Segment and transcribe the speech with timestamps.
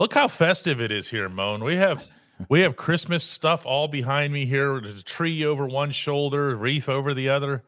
[0.00, 1.62] Look how festive it is here, Moan.
[1.62, 2.04] We have
[2.48, 4.80] we have Christmas stuff all behind me here.
[4.80, 7.62] There's a tree over one shoulder, wreath over the other.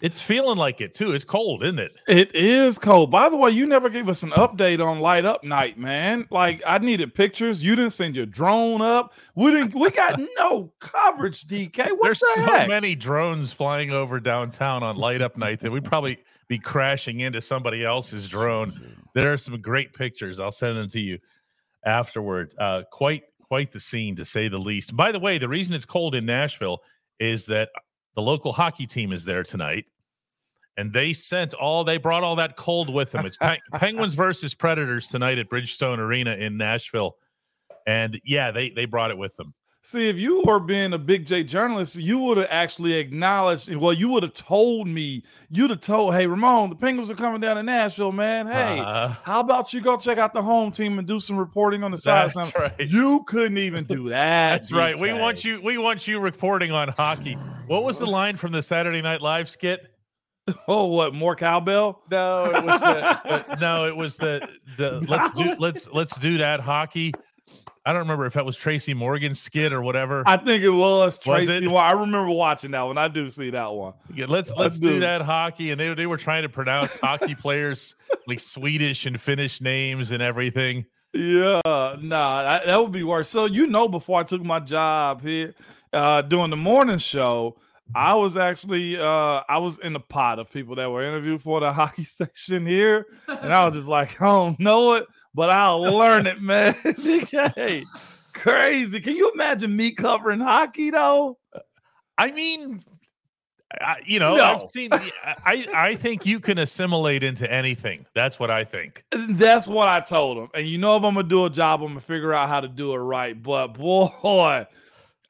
[0.00, 1.12] It's feeling like it too.
[1.12, 1.92] It's cold, isn't it?
[2.08, 3.10] It is cold.
[3.10, 6.26] By the way, you never gave us an update on Light Up Night, man.
[6.30, 7.62] Like I needed pictures.
[7.62, 9.14] You didn't send your drone up.
[9.36, 9.74] We didn't.
[9.74, 11.46] We got no coverage.
[11.46, 12.68] DK, what There's the so heck?
[12.68, 16.18] many drones flying over downtown on light up night that we'd probably
[16.48, 18.66] be crashing into somebody else's drone.
[19.14, 20.40] There are some great pictures.
[20.40, 21.18] I'll send them to you
[21.84, 22.54] afterward.
[22.58, 24.96] Uh, quite quite the scene to say the least.
[24.96, 26.80] By the way, the reason it's cold in Nashville
[27.20, 27.68] is that
[28.14, 29.86] the local hockey team is there tonight.
[30.76, 33.26] And they sent all they brought all that cold with them.
[33.26, 37.16] It's Pen- Penguins versus Predators tonight at Bridgestone Arena in Nashville.
[37.86, 39.54] And yeah, they they brought it with them.
[39.86, 43.68] See, if you were being a big J journalist, you would have actually acknowledged.
[43.74, 45.22] Well, you would have told me.
[45.50, 48.46] You'd have told, "Hey, Ramon, the Penguins are coming down to Nashville, man.
[48.46, 51.84] Hey, Uh, how about you go check out the home team and do some reporting
[51.84, 52.72] on the side?" That's right.
[52.80, 54.52] You couldn't even do that.
[54.52, 54.98] That's right.
[54.98, 55.60] We want you.
[55.62, 57.34] We want you reporting on hockey.
[57.66, 59.80] What was the line from the Saturday Night Live skit?
[60.68, 62.02] Oh, what more cowbell?
[62.10, 66.36] No, it was the, the- no, it was the the let's do let's let's do
[66.38, 67.12] that hockey.
[67.86, 70.22] I don't remember if that was Tracy Morgan's skit or whatever.
[70.26, 71.66] I think it was Was Tracy.
[71.66, 71.68] it?
[71.68, 72.96] Well, I remember watching that one.
[72.96, 73.92] I do see that one.
[74.14, 76.98] Yeah, let's Let's let's do do- that hockey, and they they were trying to pronounce
[76.98, 77.94] hockey players
[78.26, 80.86] like Swedish and Finnish names and everything.
[81.12, 83.28] Yeah, nah, that, that would be worse.
[83.28, 85.54] So you know, before I took my job here,
[85.92, 87.56] uh, doing the morning show,
[87.94, 91.60] I was actually uh, I was in the pot of people that were interviewed for
[91.60, 95.82] the hockey section here, and I was just like, I don't know it, but I'll
[95.82, 96.74] learn it, man.
[96.82, 97.84] DK,
[98.32, 99.00] crazy.
[99.00, 101.38] Can you imagine me covering hockey though?
[102.16, 102.82] I mean,
[103.80, 104.44] I, you know, No.
[104.44, 104.90] I've seen.
[104.92, 108.06] I I think you can assimilate into anything.
[108.14, 109.04] That's what I think.
[109.10, 110.48] That's what I told him.
[110.54, 112.68] And you know, if I'm gonna do a job, I'm gonna figure out how to
[112.68, 113.40] do it right.
[113.40, 114.66] But boy,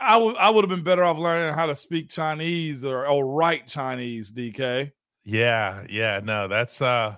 [0.00, 3.26] I would I would have been better off learning how to speak Chinese or, or
[3.26, 4.92] write Chinese, DK.
[5.24, 7.16] Yeah, yeah, no, that's uh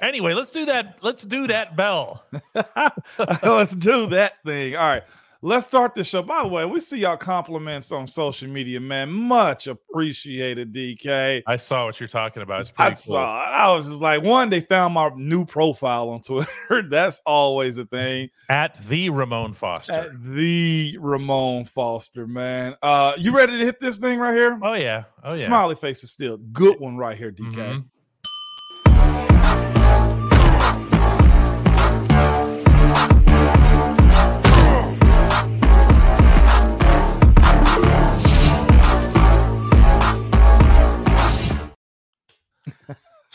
[0.00, 0.98] anyway, let's do that.
[1.02, 2.24] Let's do that bell.
[3.42, 4.76] Let's do that thing.
[4.76, 5.02] All right.
[5.46, 6.22] Let's start the show.
[6.22, 9.10] By the way, we see y'all compliments on social media, man.
[9.10, 11.42] Much appreciated, DK.
[11.46, 12.62] I saw what you're talking about.
[12.62, 13.14] It's I pretty cool.
[13.16, 13.42] saw.
[13.42, 13.52] it.
[13.52, 16.48] I was just like, one, they found my new profile on Twitter.
[16.88, 18.30] That's always a thing.
[18.48, 19.92] At the Ramon Foster.
[19.92, 22.76] At the Ramon Foster, man.
[22.80, 24.58] Uh, you ready to hit this thing right here?
[24.62, 25.04] oh yeah.
[25.22, 25.44] Oh yeah.
[25.44, 27.54] Smiley face is still good one right here, DK.
[27.54, 27.84] Mhm.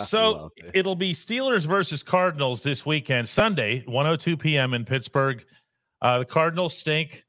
[0.05, 0.71] So it.
[0.73, 4.73] it'll be Steelers versus Cardinals this weekend, Sunday, 102 p.m.
[4.73, 5.43] in Pittsburgh.
[6.01, 7.25] Uh, the Cardinals stink.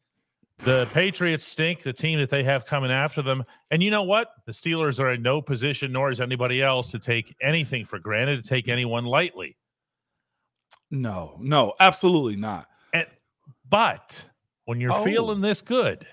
[0.62, 3.42] The Patriots stink, the team that they have coming after them.
[3.70, 4.28] And you know what?
[4.44, 8.42] The Steelers are in no position, nor is anybody else, to take anything for granted,
[8.42, 9.56] to take anyone lightly.
[10.90, 12.66] No, no, absolutely not.
[12.92, 13.06] And
[13.68, 14.22] but
[14.66, 15.02] when you're Oh.
[15.04, 16.06] feeling this good,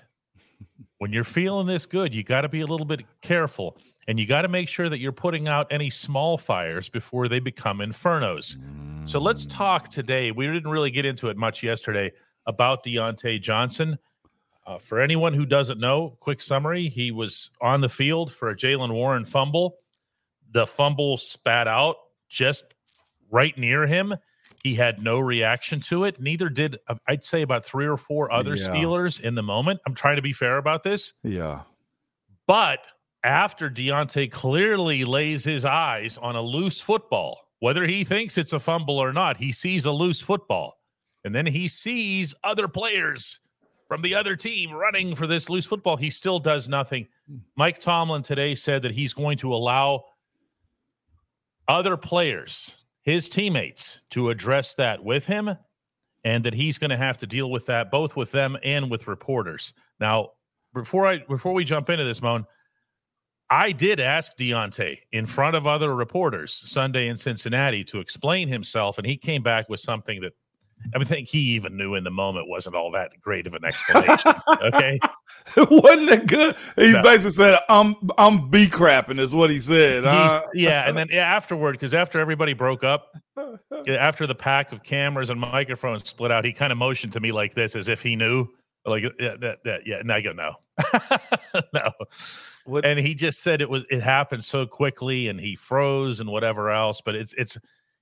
[0.98, 3.76] when you're feeling this good, you got to be a little bit careful
[4.08, 7.38] and you got to make sure that you're putting out any small fires before they
[7.38, 8.56] become infernos.
[9.08, 10.32] So let's talk today.
[10.32, 12.10] We didn't really get into it much yesterday
[12.46, 13.98] about Diontae Johnson.
[14.66, 18.56] Uh, for anyone who doesn't know, quick summary: he was on the field for a
[18.56, 19.76] Jaylen Warren fumble.
[20.50, 21.96] The fumble spat out
[22.28, 22.64] just
[23.30, 24.14] right near him.
[24.62, 26.20] He had no reaction to it.
[26.20, 28.68] Neither did uh, I'd say about three or four other Yeah.
[28.68, 29.80] Steelers in the moment.
[29.86, 31.62] I'm trying to be fair about this, Yeah.
[32.46, 32.80] but
[33.24, 38.60] after Diontae clearly lays his eyes on a loose football, whether he thinks it's a
[38.60, 40.78] fumble or not, he sees a loose football.
[41.24, 43.40] And then he sees other players
[43.88, 45.96] from the other team running for this loose football.
[45.96, 47.08] He still does nothing.
[47.56, 50.04] Mike Tomlin today said that he's going to allow
[51.66, 55.56] other players, his teammates, to address that with him
[56.24, 59.08] and that he's going to have to deal with that both with them and with
[59.08, 59.72] reporters.
[60.00, 60.30] Now,
[60.74, 62.46] before I before we jump into this, Moan,
[63.50, 68.98] I did ask Diontae in front of other reporters Sunday in Cincinnati to explain himself,
[68.98, 70.32] and he came back with something that
[70.94, 74.32] I think he even knew in the moment wasn't all that great of an explanation.
[74.62, 75.00] okay,
[75.56, 76.56] Wasn't it good?
[76.76, 77.02] He No.
[77.02, 80.04] basically said, "I'm I'm b crapping," is what he said.
[80.04, 80.42] Huh?
[80.54, 83.08] yeah, and then afterward, because after everybody broke up,
[83.88, 87.32] after the pack of cameras and microphones split out, he kind of motioned to me
[87.32, 88.46] like this, as if he knew,
[88.86, 89.96] like yeah, that, that yeah.
[89.96, 90.54] And I go, no,
[91.74, 91.90] no.
[92.68, 96.30] What- And he just said it was it happened so quickly, and he froze and
[96.30, 97.00] whatever else.
[97.00, 97.56] But it's it's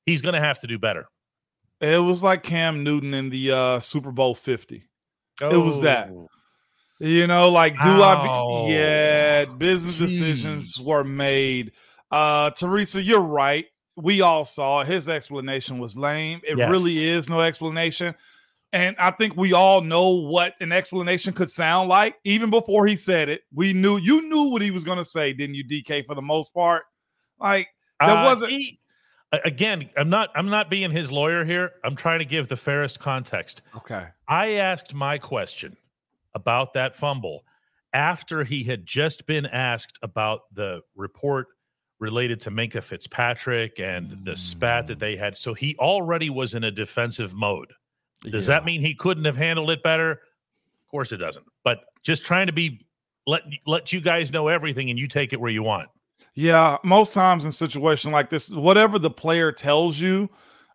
[0.05, 1.07] he's going to have to do better.
[1.81, 4.83] It was like Cam Newton in the uh, Super Bowl 50.
[5.43, 5.51] Oh.
[5.51, 6.11] It was that.
[6.11, 6.29] Oh.
[6.99, 8.03] You know, like do Ow.
[8.03, 9.99] I be yeah, business Jeez.
[9.99, 11.73] decisions were made.
[12.11, 13.67] Uh Teresa, you're right.
[13.97, 16.41] We all saw his explanation was lame.
[16.43, 16.71] It yes.
[16.71, 18.15] really is no explanation.
[18.73, 22.17] And I think we all know what an explanation could sound like.
[22.25, 25.33] Even before he said it, we knew you knew what he was going to say,
[25.33, 26.05] didn't you, DK?
[26.05, 26.85] For the most part,
[27.41, 27.69] like
[28.01, 28.51] there uh, wasn't.
[28.51, 28.81] He,
[29.45, 30.31] again, I'm not.
[30.35, 31.73] I'm not being his lawyer here.
[31.85, 33.63] I'm trying to give the fairest context.
[33.77, 34.07] Okay.
[34.29, 35.77] I asked my question
[36.35, 37.45] about that fumble
[37.93, 41.49] after he had just been asked about the report
[41.99, 44.25] related to Minkah Fitzpatrick and mm.
[44.25, 45.35] the spat that they had.
[45.37, 47.73] So he already was in a defensive mode.
[48.23, 48.57] Does yeah.
[48.57, 50.13] that mean he couldn't have handled it better?
[50.13, 51.47] Of course it doesn't.
[51.65, 52.87] But just trying to be
[53.27, 55.89] let let you guys know everything and you take it where you want.
[56.35, 60.29] Yeah, most times in situations like this, whatever the player tells you,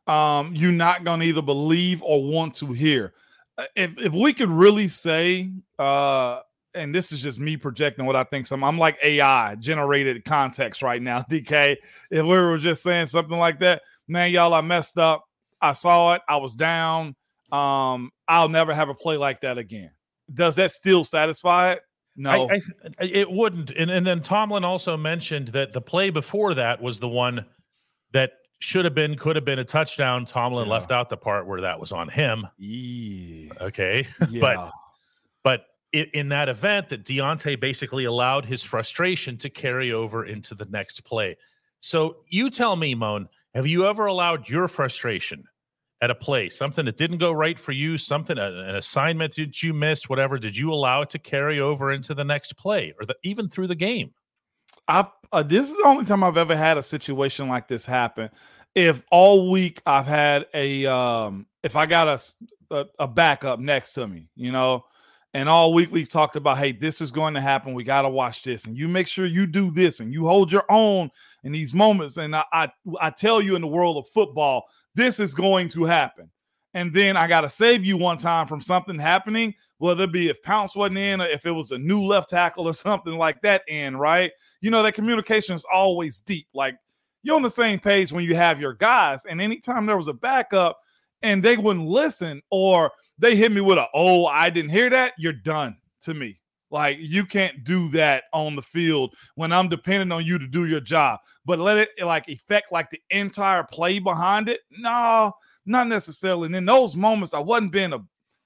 [0.08, 3.14] um, you're not gonna either believe or want to hear.
[3.58, 6.40] Uh, if if we could really say, uh,
[6.74, 8.46] and this is just me projecting what I think.
[8.46, 11.78] Some I'm like AI generated context right now, DK.
[12.10, 15.26] If we were just saying something like that, man, y'all, I messed up.
[15.62, 16.22] I saw it.
[16.28, 17.16] I was down.
[17.52, 19.92] Um, I'll never have a play like that again.
[20.34, 21.82] Does that still satisfy it?
[22.16, 22.62] No, I,
[23.00, 23.72] I, it wouldn't.
[23.72, 27.46] And, and then Tomlin also mentioned that the play before that was the one
[28.14, 30.26] that should have been, could have been a touchdown.
[30.26, 30.74] Tomlin yeah.
[30.74, 32.48] left out the part where that was on him.
[32.58, 33.54] Yeah.
[33.62, 34.42] Okay, yeah.
[34.42, 34.72] but
[35.44, 40.66] but in that event, that Diontae basically allowed his frustration to carry over into the
[40.66, 41.38] next play.
[41.82, 45.44] So you tell me, Moan, have you ever allowed your frustration
[46.02, 49.74] at a play, something that didn't go right for you, something an assignment that you
[49.74, 53.16] missed, whatever, did you allow it to carry over into the next play or the,
[53.24, 54.12] even through the game?
[54.88, 58.30] I uh, this is the only time I've ever had a situation like this happen.
[58.74, 63.94] If all week I've had a um if I got a, a, a backup next
[63.94, 64.86] to me, you know,
[65.34, 67.74] and all week we've talked about, hey, this is going to happen.
[67.74, 68.66] We got to watch this.
[68.66, 71.10] And you make sure you do this and you hold your own
[71.44, 72.18] in these moments.
[72.18, 75.86] And I, I, I tell you in the world of football, this is going to
[75.86, 76.30] happen.
[76.74, 80.30] And then I got to save you one time from something happening, whether it be
[80.30, 83.42] if Pounce wasn't in or if it was a new left tackle or something like
[83.42, 84.32] that in, right?
[84.60, 86.48] You know, that communication is always deep.
[86.54, 86.76] Like
[87.24, 89.26] you're on the same page when you have your guys.
[89.26, 90.78] And anytime there was a backup
[91.22, 92.92] and they wouldn't listen or–
[93.22, 96.40] they hit me with a oh I didn't hear that, you're done to me.
[96.70, 100.66] Like you can't do that on the field when I'm depending on you to do
[100.66, 101.20] your job.
[101.46, 104.62] But let it like affect like the entire play behind it.
[104.72, 105.34] No,
[105.66, 106.48] not necessarily.
[106.48, 107.98] And in those moments, I wasn't being a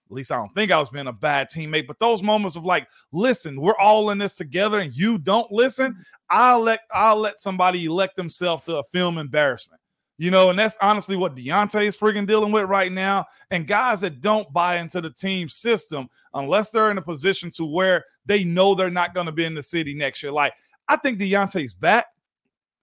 [0.07, 2.63] at least I don't think I was being a bad teammate, but those moments of
[2.63, 5.97] like, listen, we're all in this together and you don't listen,
[6.29, 9.81] I'll let I'll let somebody elect themselves to a film embarrassment.
[10.17, 13.25] You know, and that's honestly what Diontae is freaking dealing with right now.
[13.51, 17.65] And guys that don't buy into the team system unless they're in a position to
[17.65, 20.31] where they know they're not going to be in the city next year.
[20.31, 20.53] Like,
[20.87, 22.05] I think Diontae's back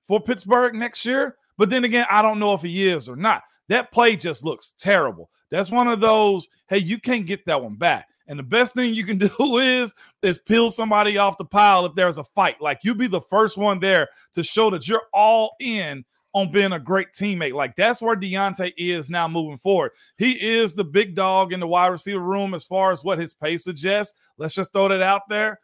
[0.06, 1.37] for Pittsburgh next year.
[1.56, 3.43] But then again, I don't know if he is or not.
[3.69, 5.31] That play just looks terrible.
[5.50, 8.08] That's one of those, hey, you can't get that one back.
[8.26, 11.94] And the best thing you can do is is peel somebody off the pile if
[11.94, 12.61] there's a fight.
[12.61, 16.73] Like you be the first one there to show that you're all in on being
[16.73, 17.52] a great teammate.
[17.52, 19.93] Like that's where Diontae is now moving forward.
[20.17, 23.35] He is the big dog in the wide receiver room as far as what his
[23.35, 24.18] pace suggests.
[24.38, 25.61] Let's just throw that out there.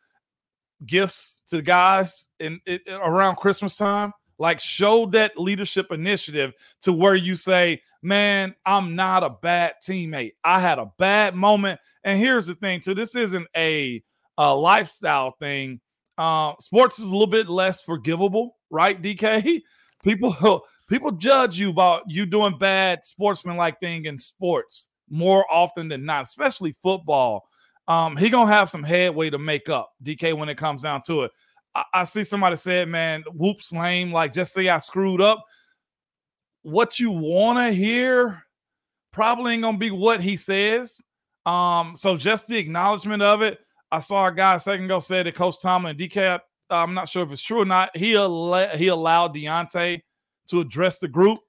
[0.85, 4.13] Gifts to guys in, in around Christmas time.
[4.39, 6.53] Like show that leadership initiative
[6.83, 10.35] to where you say, "Man, I'm not a bad teammate.
[10.45, 12.95] I had a bad moment." And here's the thing, too.
[12.95, 14.01] This isn't a,
[14.37, 15.81] a lifestyle thing.
[16.17, 19.63] Uh, sports is a little bit less forgivable, right, DK?
[20.03, 26.05] People people judge you about you doing bad sportsmanlike thing in sports more often than
[26.05, 27.49] not, especially football.
[27.87, 31.23] Um, he gonna have some headway to make up, DK, when it comes down to
[31.23, 31.33] it.
[31.75, 35.43] I, I see somebody said, man, whoops lame, like just say I screwed up.
[36.63, 38.43] What you wanna hear
[39.11, 41.01] probably ain't gonna be what he says.
[41.47, 43.59] Um, so just the acknowledgement of it.
[43.91, 46.41] I saw a guy a second ago said that Coach Tomlin and DK
[46.71, 47.97] I'm not sure if it's true or not.
[47.97, 50.01] He al- he allowed Diontae
[50.49, 51.41] to address the group.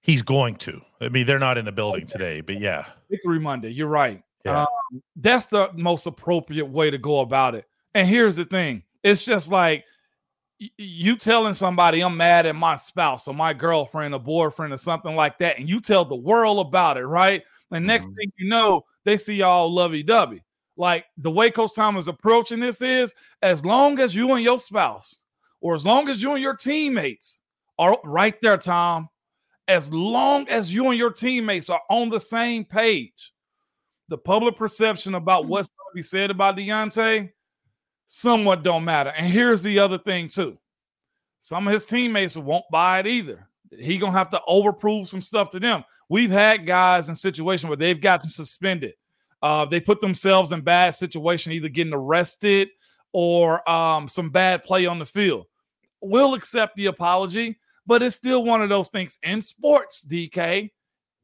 [0.00, 0.80] He's going to.
[1.00, 2.86] I mean, they're not in the building today, but yeah.
[3.10, 3.70] Victory Monday.
[3.70, 4.22] You're right.
[4.44, 4.62] Yeah.
[4.62, 7.64] Um, that's the most appropriate way to go about it.
[7.94, 9.84] And here's the thing: it's just like
[10.60, 14.76] y- you telling somebody I'm mad at my spouse or my girlfriend or boyfriend or
[14.76, 17.42] something like that, and you tell the world about it, right?
[17.70, 18.16] And next mm-hmm.
[18.16, 20.42] thing you know, they see y'all lovey dovey.
[20.76, 24.58] Like the way Coach Tom is approaching this is as long as you and your
[24.58, 25.22] spouse,
[25.60, 27.40] or as long as you and your teammates
[27.78, 29.08] are right there, Tom,
[29.68, 33.32] as long as you and your teammates are on the same page,
[34.08, 35.50] the public perception about mm-hmm.
[35.50, 37.30] what's going to be said about Diontae
[38.06, 39.10] somewhat don't matter.
[39.16, 40.58] And here's the other thing too.
[41.40, 43.48] Some of his teammates won't buy it either.
[43.78, 45.84] He gonna have to overprove some stuff to them.
[46.08, 48.94] We've had guys in situations where they've gotten suspended.
[49.44, 52.70] Uh, they put themselves in bad situation, either getting arrested
[53.12, 55.44] or um, some bad play on the field.
[56.00, 60.70] We'll accept the apology, but it's still one of those things in sports, DK.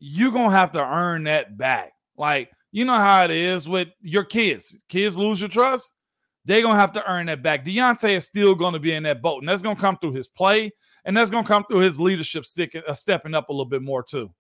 [0.01, 1.95] You're gonna have to earn that back.
[2.19, 4.77] Like you know how it is with your kids.
[4.91, 5.91] Kids lose your trust.
[6.45, 7.65] They're gonna have to earn that back.
[7.65, 10.73] Diontae is still gonna be in that boat, and that's gonna come through his play,
[11.07, 14.03] and that's gonna come through his leadership sticking, uh, stepping up a little bit more
[14.03, 14.31] too.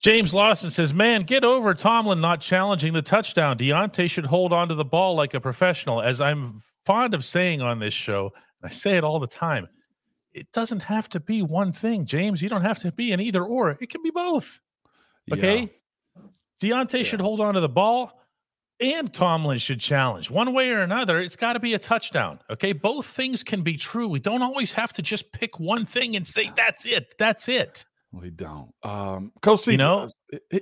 [0.00, 3.58] James Lawson says, "Man, get over Tomlin not challenging the touchdown.
[3.58, 7.62] Diontae should hold on to the ball like a professional." As I'm fond of saying
[7.62, 9.68] on this show, I say it all the time.
[10.32, 12.42] It doesn't have to be one thing, James.
[12.42, 13.78] You don't have to be an either or.
[13.80, 14.60] It can be both.
[15.32, 15.70] Okay.
[16.20, 16.22] Yeah.
[16.62, 17.02] Diontae yeah.
[17.04, 18.20] should hold on to the ball
[18.80, 21.20] and Tomlin should challenge one way or another.
[21.20, 22.38] It's got to be a touchdown.
[22.50, 22.72] Okay.
[22.72, 24.08] Both things can be true.
[24.08, 27.14] We don't always have to just pick one thing and say, that's it.
[27.18, 27.84] That's it.
[28.20, 28.72] We don't.
[28.82, 30.08] Um, Coach C, you know,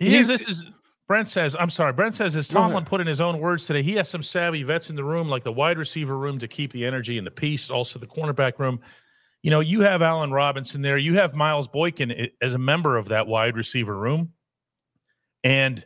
[0.00, 0.64] he's, this is
[1.06, 1.92] Brent says, I'm sorry.
[1.92, 4.88] Brent says, as Tomlin put in his own words today, he has some savvy vets
[4.88, 7.70] in the room, like the wide receiver room to keep the energy and the peace,
[7.70, 8.80] also the cornerback room.
[9.42, 10.96] You know, you have Allen Robinson there.
[10.96, 14.32] You have Miles Boykin as a member of that wide receiver room.
[15.42, 15.84] And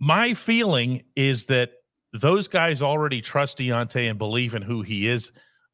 [0.00, 1.70] my feeling is that
[2.12, 5.30] those guys already trust Diontae and believe in who he is.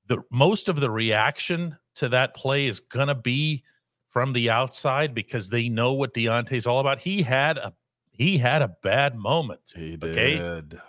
[0.09, 3.65] The most of the reaction to that play is gonna be
[4.17, 7.01] from the outside because they know what Diontae's all about.
[7.01, 7.75] He had a
[8.13, 9.61] he had a bad moment.
[9.75, 10.39] He okay?
[10.39, 10.81] did.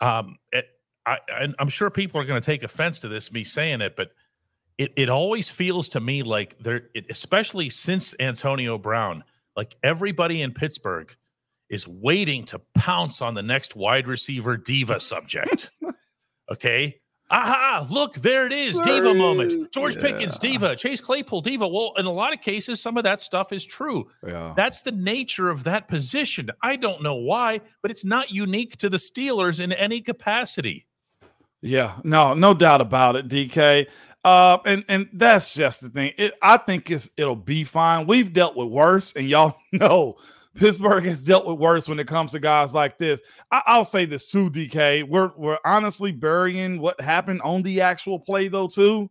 [0.00, 0.68] Um, it,
[1.04, 1.18] I,
[1.58, 4.12] I'm sure people are going to take offense to this, me saying it, but
[4.78, 9.24] it, it always feels to me like there, it, especially since Antonio Brown,
[9.56, 11.12] like everybody in Pittsburgh
[11.68, 15.68] is waiting to pounce on the next wide receiver diva subject.
[16.52, 17.00] okay.
[17.32, 18.78] Aha, look, there it is.
[18.80, 19.72] Diva moment.
[19.72, 20.02] George yeah.
[20.02, 20.76] Pickens, diva.
[20.76, 21.66] Chase Claypool, diva.
[21.66, 24.06] Well, in a lot of cases, some of that stuff is true.
[24.26, 24.52] Yeah.
[24.54, 26.50] That's the nature of that position.
[26.62, 30.86] I don't know why, but it's not unique to the Steelers in any capacity.
[31.62, 33.86] Yeah, no, no doubt about it, DK.
[34.24, 36.12] Uh, and and that's just the thing.
[36.18, 38.06] It, I think it's it'll be fine.
[38.06, 40.16] We've dealt with worse, and y'all know
[40.54, 43.20] Pittsburgh has dealt with worse when it comes to guys like this.
[43.50, 45.08] I, will say this too, DK.
[45.08, 49.10] We're we're honestly burying what happened on the actual play though too.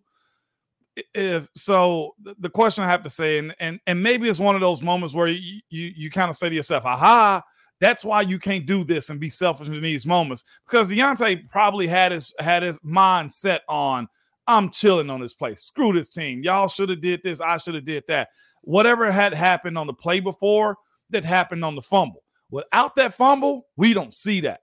[1.15, 4.62] If so, the question I have to say, and and and maybe it's one of
[4.62, 7.43] those moments where you you, you kind of say to yourself, "Aha."
[7.79, 11.88] That's why you can't do this and be selfish in these moments because Diontae probably
[11.88, 14.07] had his had his mind set on
[14.48, 15.55] I'm chilling on this play.
[15.55, 16.43] Screw this team.
[16.43, 17.41] Y'all should have did this.
[17.41, 18.29] I should have did that.
[18.62, 20.77] Whatever had happened on the play before,
[21.12, 22.24] that happened on the fumble.
[22.50, 24.62] Without that fumble, we don't see that.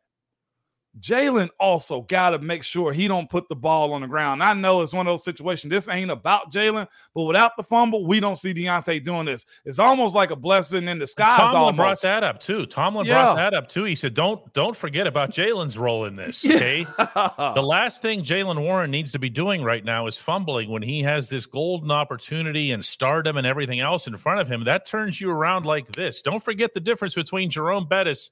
[1.00, 4.42] Jaylen also got to make sure he don't put the ball on the ground.
[4.42, 5.70] I know it's one of those situations.
[5.70, 9.44] This ain't about Jaylen, but without the fumble, we don't see Diontae doing this.
[9.64, 11.36] It's almost like a blessing in disguise.
[11.36, 11.76] Tomlin almost.
[11.76, 12.66] brought that up too.
[12.66, 13.22] Tomlin yeah.
[13.22, 13.84] brought that up too.
[13.84, 17.52] He said, "Don't don't forget about Jaylen's role in this." Okay, yeah.
[17.54, 21.02] the last thing Jaylen Warren needs to be doing right now is fumbling when he
[21.02, 24.64] has this golden opportunity and stardom and everything else in front of him.
[24.64, 26.22] That turns you around like this.
[26.22, 28.30] Don't forget the difference between Jerome Bettis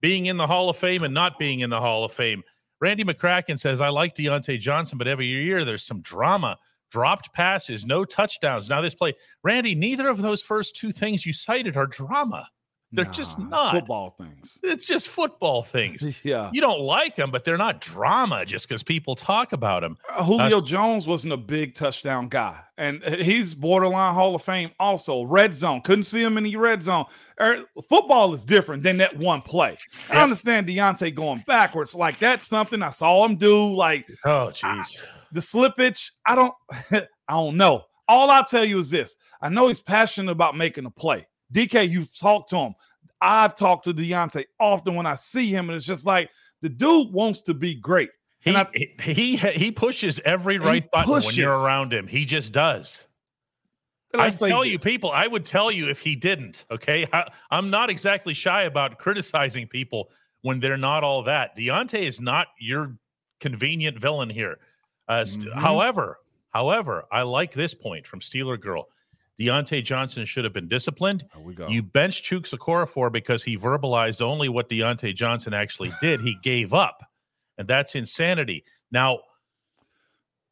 [0.00, 2.42] being in the Hall of Fame and not being in the Hall of Fame.
[2.80, 6.58] Randy McCracken says, I like Diontae Johnson, but every year there's some drama.
[6.90, 8.68] Dropped passes, no touchdowns.
[8.68, 12.48] Now, this play, Randy, neither of those first two things you cited are drama.
[12.92, 14.60] They're nah, just not football things.
[14.62, 16.04] It's just football things.
[16.22, 16.50] yeah.
[16.52, 19.98] You don't like them, but they're not drama just because people talk about them.
[20.08, 24.70] Uh, Julio uh, Jones wasn't a big touchdown guy, and he's borderline Hall of Fame
[24.78, 25.24] also.
[25.24, 25.80] Red zone.
[25.80, 27.06] Couldn't see him in the red zone.
[27.40, 29.76] Er, football is different than that one play.
[30.08, 31.94] I understand Diontae going backwards.
[31.94, 33.74] Like, that's something I saw him do.
[33.74, 35.02] Like, oh, jeez.
[35.32, 36.54] The slippage, I don't,
[36.92, 37.82] I don't know.
[38.08, 41.26] All I'll tell you is this I know he's passionate about making a play.
[41.52, 42.74] DK, you've talked to him.
[43.20, 47.12] I've talked to Diontae often when I see him, and it's just like the dude
[47.12, 48.10] wants to be great.
[48.40, 48.66] He I,
[49.00, 51.26] he he pushes every right button pushes.
[51.28, 52.06] when you're around him.
[52.06, 53.06] He just does.
[54.14, 54.72] I tell this.
[54.72, 56.64] you, people, I would tell you if he didn't.
[56.70, 60.10] Okay, I, am not exactly shy about criticizing people
[60.42, 61.56] when they're not all that.
[61.56, 62.96] Diontae is not your
[63.40, 64.58] convenient villain here.
[65.08, 65.58] Uh, mm-hmm.
[65.58, 66.18] However,
[66.50, 68.88] however, I like this point from Steeler Girl.
[69.38, 71.24] Diontae Johnson should have been disciplined.
[71.68, 76.20] You bench Chuks Okorafor because he verbalized only what Diontae Johnson actually did.
[76.20, 77.04] he gave up,
[77.58, 78.64] and that's insanity.
[78.90, 79.20] Now,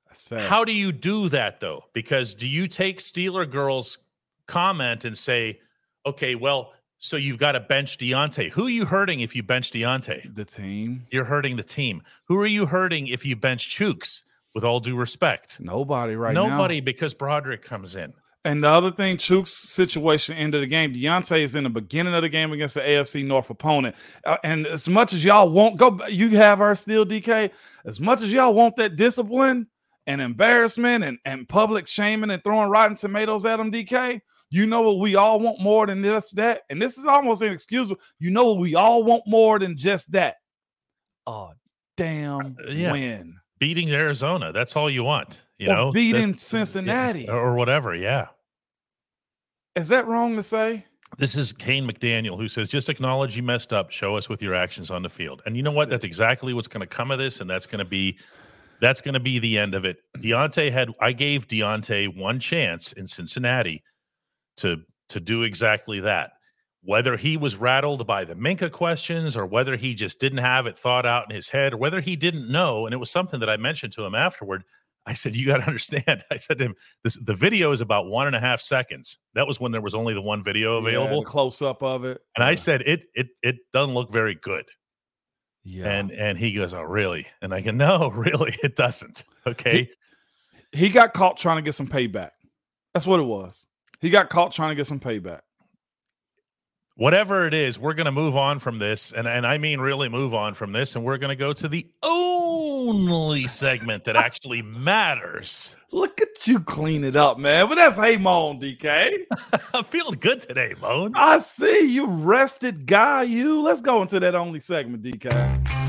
[0.09, 1.85] that's how do you do that though?
[1.93, 3.99] Because do you take Steeler girls
[4.47, 5.61] comment and say,
[6.07, 8.50] okay, well, so you've got to bench Diontae.
[8.50, 10.35] Who are you hurting if you bench Diontae?
[10.35, 11.07] The team.
[11.11, 12.03] You're hurting the team.
[12.25, 14.23] Who are you hurting if you bench Chuks?
[14.55, 16.57] With all due respect, nobody right nobody now.
[16.59, 18.14] Nobody because Broderick comes in.
[18.45, 20.93] And the other thing, Chuks' situation end of the game.
[20.93, 23.97] Diontae is in the beginning of the game against the AFC North opponent.
[24.25, 27.51] Uh, and as much as y'all won't go, you have our still DK.
[27.87, 29.69] As much as y'all want that discipline
[30.07, 34.21] and embarrassment and, and public shaming and throwing rotten tomatoes at them, DK,
[34.51, 36.63] you know what we all want more than just that.
[36.69, 38.01] And this is almost inexcusable.
[38.19, 40.37] You know what we all want more than just that.
[41.27, 41.53] Oh,
[41.97, 42.93] damn uh, yeah.
[42.93, 44.53] win beating Arizona.
[44.53, 45.93] That's all you want, you or know.
[45.93, 47.95] Beating Cincinnati yeah, or whatever.
[47.95, 48.27] Yeah.
[49.76, 50.85] Is that wrong to say?
[51.19, 53.90] This is Kane McDaniel who says, just acknowledge you messed up.
[53.90, 55.43] Show us with your actions on the field.
[55.47, 55.88] And you know what?
[55.88, 57.40] That's exactly what's going to come of this.
[57.40, 58.19] And that's going to be
[58.81, 59.99] that's going to be the end of it.
[60.19, 63.83] Diontae had I gave Diontae one chance in Cincinnati
[64.57, 64.78] to
[65.09, 66.33] to do exactly that
[66.85, 70.76] whether he was rattled by the Minkah questions or whether he just didn't have it
[70.76, 72.87] thought out in his head or whether he didn't know.
[72.87, 74.64] And it was something that I mentioned to him afterward.
[75.07, 76.25] I said, You got to understand.
[76.31, 79.19] I said to him, this, The video is about one and a half seconds.
[79.35, 81.19] That was when there was only the one video available.
[81.19, 82.21] Yeah, close up of it.
[82.37, 82.49] And yeah.
[82.49, 84.65] I said, it, it, it doesn't look very good.
[85.63, 85.87] Yeah.
[85.87, 87.27] And and he goes, Oh, really?
[87.41, 89.25] And I go, No, really, it doesn't.
[89.47, 89.91] Okay.
[90.73, 92.31] He, he got caught trying to get some payback.
[92.93, 93.67] That's what it was.
[94.01, 95.41] He got caught trying to get some payback
[96.97, 99.13] whatever it is, we're going to move on from this.
[99.13, 100.97] And, and I mean, really move on from this.
[100.97, 101.87] And we're going to go to the
[102.88, 105.75] only segment that actually matters.
[105.91, 107.69] Look at you clean it up, man.
[107.69, 109.25] But that's hey Moan, DK.
[109.75, 111.12] I'm feeling good today, Moan.
[111.14, 113.23] I see you rested guy.
[113.23, 115.84] You let's go into that only segment, DK.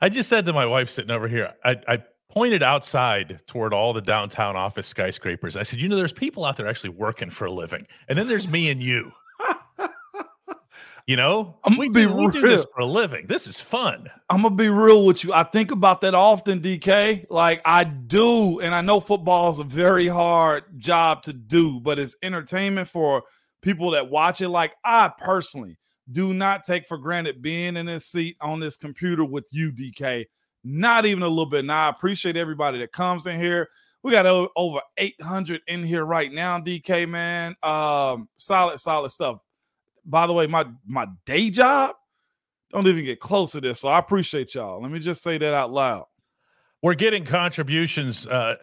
[0.00, 3.92] I just said to my wife sitting over here, I, I pointed outside toward all
[3.92, 5.56] the downtown office skyscrapers.
[5.56, 7.86] I said, you know, there's people out there actually working for a living.
[8.08, 9.12] And then there's me and you.
[11.06, 13.26] You know, I'm we, do, we do this for a living.
[13.28, 14.10] This is fun.
[14.28, 15.32] I'm gonna be real with you.
[15.32, 17.26] I think about that often, DK.
[17.30, 22.00] Like I do, and I know football is a very hard job to do, but
[22.00, 23.22] it's entertainment for
[23.62, 24.48] people that watch it.
[24.48, 25.78] Like I personally
[26.12, 30.26] do not take for granted being in this seat on this computer with you, DK.
[30.64, 31.64] Not even a little bit.
[31.64, 33.68] Now I appreciate everybody that comes in here.
[34.02, 37.56] We got over 800 in here right now, DK, man.
[37.62, 39.38] Um, solid, solid stuff
[40.06, 41.96] by the way, my my day job
[42.70, 43.80] don't even get close to this.
[43.80, 44.80] So I appreciate y'all.
[44.80, 46.06] Let me just say that out loud.
[46.82, 48.54] We're getting contributions, uh,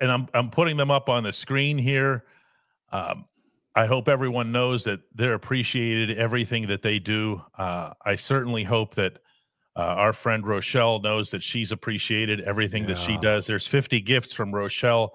[0.00, 2.24] and I'm I'm putting them up on the screen here.
[2.92, 3.26] Um,
[3.76, 7.42] I hope everyone knows that they're appreciated everything that they do.
[7.58, 9.18] Uh, I certainly hope that
[9.76, 12.90] uh, our friend Rochelle knows that she's appreciated everything yeah.
[12.90, 13.46] that she does.
[13.46, 15.14] There's 50 gifts from Rochelle.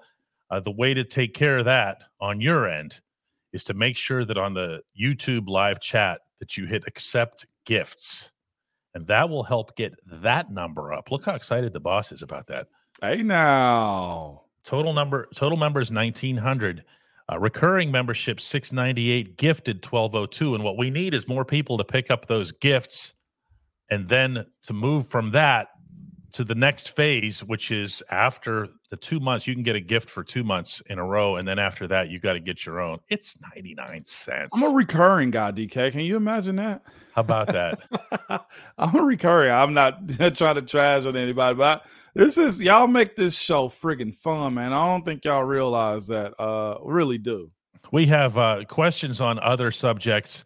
[0.50, 3.00] Uh, the way to take care of that on your end
[3.52, 8.30] is to make sure that on the YouTube live chat that you hit accept gifts.
[8.94, 11.10] And that will help get that number up.
[11.10, 12.66] Look how excited the boss is about that.
[13.00, 14.42] Hey now.
[14.64, 16.84] Total number total members 1900.
[17.30, 22.10] Uh, recurring membership 698 gifted 1202 and what we need is more people to pick
[22.10, 23.12] up those gifts
[23.88, 25.68] and then to move from that
[26.32, 30.10] to the next phase, which is after the two months, you can get a gift
[30.10, 31.36] for two months in a row.
[31.36, 32.98] And then after that, you got to get your own.
[33.08, 34.52] It's 99 cents.
[34.54, 35.92] I'm a recurring guy, DK.
[35.92, 36.82] Can you imagine that?
[37.14, 37.80] How about that?
[38.78, 39.52] I'm a recurring.
[39.52, 44.14] I'm not trying to trash on anybody, but this is y'all make this show friggin'
[44.14, 44.72] fun, man.
[44.72, 46.34] I don't think y'all realize that.
[46.40, 47.50] Uh, really do.
[47.92, 50.44] We have uh, questions on other subjects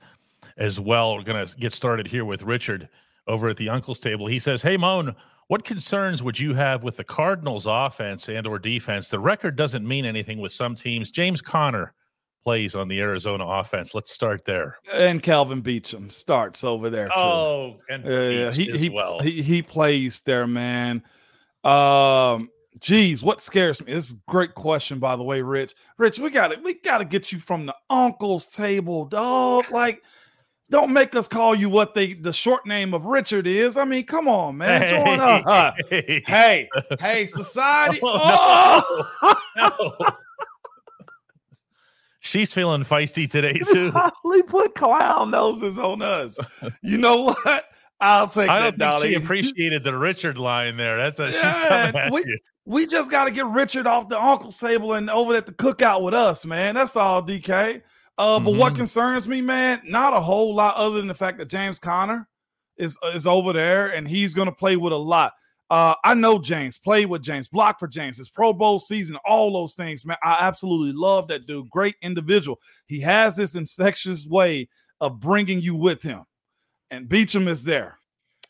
[0.56, 1.16] as well.
[1.16, 2.88] We're going to get started here with Richard
[3.26, 4.26] over at the uncle's table.
[4.26, 5.14] He says, Hey, Moan,
[5.48, 9.08] what concerns would you have with the Cardinals offense and or defense?
[9.08, 11.10] The record doesn't mean anything with some teams.
[11.10, 11.92] James Conner
[12.44, 13.94] plays on the Arizona offense.
[13.94, 14.78] Let's start there.
[14.92, 17.12] And Kelvin Beachum starts over there too.
[17.16, 19.18] Oh, and uh, he, he, well.
[19.20, 21.02] he he plays there, man.
[21.64, 23.92] Um, geez, what scares me?
[23.92, 25.74] This is a great question, by the way, Rich.
[25.96, 26.62] Rich, we got it.
[26.62, 29.70] we got to get you from the uncle's table, dog.
[29.70, 30.04] Like
[30.74, 33.76] don't make us call you what they the short name of Richard is.
[33.76, 34.82] I mean, come on, man.
[35.88, 36.22] Hey.
[36.26, 36.68] Hey,
[37.00, 38.00] hey, society.
[38.02, 38.82] Oh,
[39.56, 39.68] no.
[39.78, 39.92] No.
[40.00, 40.10] Oh!
[42.20, 43.90] She's feeling feisty today too.
[43.94, 46.38] Holly put clown noses on us.
[46.82, 47.64] You know what?
[48.00, 49.08] I'll take I don't think Dolly.
[49.10, 50.96] she appreciated the Richard line there.
[50.96, 52.38] That's a she's Yeah, coming at we- you.
[52.64, 56.02] we just got to get Richard off the Uncle Sable and over at the cookout
[56.02, 56.74] with us, man.
[56.74, 57.82] That's all, DK.
[58.16, 58.76] Uh, but what Mhm.
[58.76, 62.28] concerns me, man, not a whole lot other than the fact that James Conner
[62.76, 65.32] is is over there and he's going to play with a lot.
[65.70, 69.52] Uh, I know James, played with James, block for James, his Pro Bowl season, all
[69.52, 70.18] those things, man.
[70.22, 71.70] I absolutely love that dude.
[71.70, 72.60] Great individual.
[72.86, 74.68] He has this infectious way
[75.00, 76.24] of bringing you with him,
[76.90, 77.98] and Beachum is there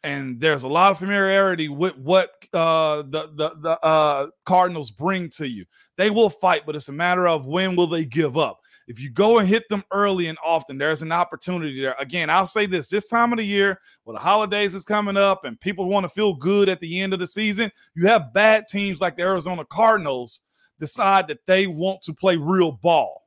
[0.03, 5.31] and there's a lot of familiarity with what uh, the the, the uh, Cardinals bring
[5.31, 5.65] to you.
[5.97, 8.61] They will fight, but it's a matter of when will they give up.
[8.87, 11.97] If you go and hit them early and often, there's an opportunity there.
[11.99, 15.45] Again, I'll say this: this time of the year, when the holidays is coming up
[15.45, 18.67] and people want to feel good at the end of the season, you have bad
[18.69, 20.41] teams like the Arizona Cardinals
[20.79, 23.23] decide that they want to play real ball.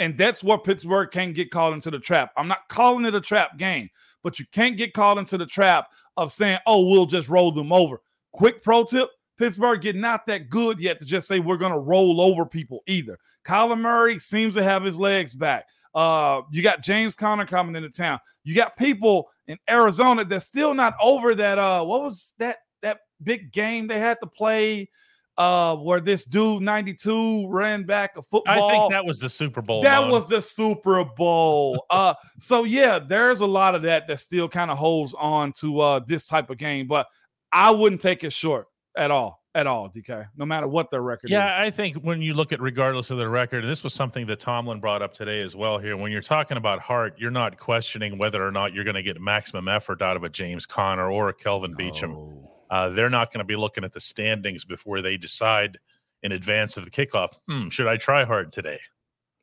[0.00, 2.32] And that's where Pittsburgh can't get caught into the trap.
[2.36, 3.88] I'm not calling it a trap game,
[4.24, 7.72] but you can't get caught into the trap of saying, oh, we'll just roll them
[7.72, 8.00] over.
[8.32, 9.08] Quick pro tip
[9.38, 12.82] Pittsburgh get not that good yet to just say we're going to roll over people
[12.86, 13.18] either.
[13.44, 15.66] Kyler Murray seems to have his legs back.
[15.94, 18.18] Uh, you got James Conner coming into town.
[18.42, 21.58] You got people in Arizona that's still not over that.
[21.58, 24.90] Uh, what was that that big game they had to play?
[25.36, 28.68] Uh, where this dude 92 ran back a football.
[28.68, 29.82] I think that was the Super Bowl.
[29.82, 30.10] That Mon.
[30.12, 31.86] was the Super Bowl.
[31.90, 35.80] uh, so yeah, there's a lot of that that still kind of holds on to
[35.80, 37.08] uh this type of game, but
[37.50, 40.26] I wouldn't take it short at all, at all, DK.
[40.36, 41.30] No matter what their record is.
[41.32, 44.26] Yeah, I think when you look at regardless of the record, and this was something
[44.26, 45.96] that Tomlin brought up today as well here.
[45.96, 49.20] When you're talking about heart, you're not questioning whether or not you're going to get
[49.20, 52.14] maximum effort out of a James Conner or a Kelvin Beachum.
[52.16, 52.50] Oh.
[52.70, 55.78] Uh, they're not going to be looking at the standings before they decide
[56.22, 57.28] in advance of the kickoff.
[57.46, 58.78] Hmm, should I try hard today?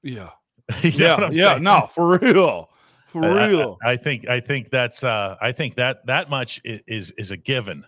[0.04, 0.32] Yeah,
[0.82, 1.48] You know yeah, yeah.
[1.52, 1.64] saying?
[1.64, 2.70] No, for real,
[3.08, 3.78] for I- I- real.
[3.86, 7.38] I, think I think that's uh, I think that that much i- is is a
[7.38, 7.86] given.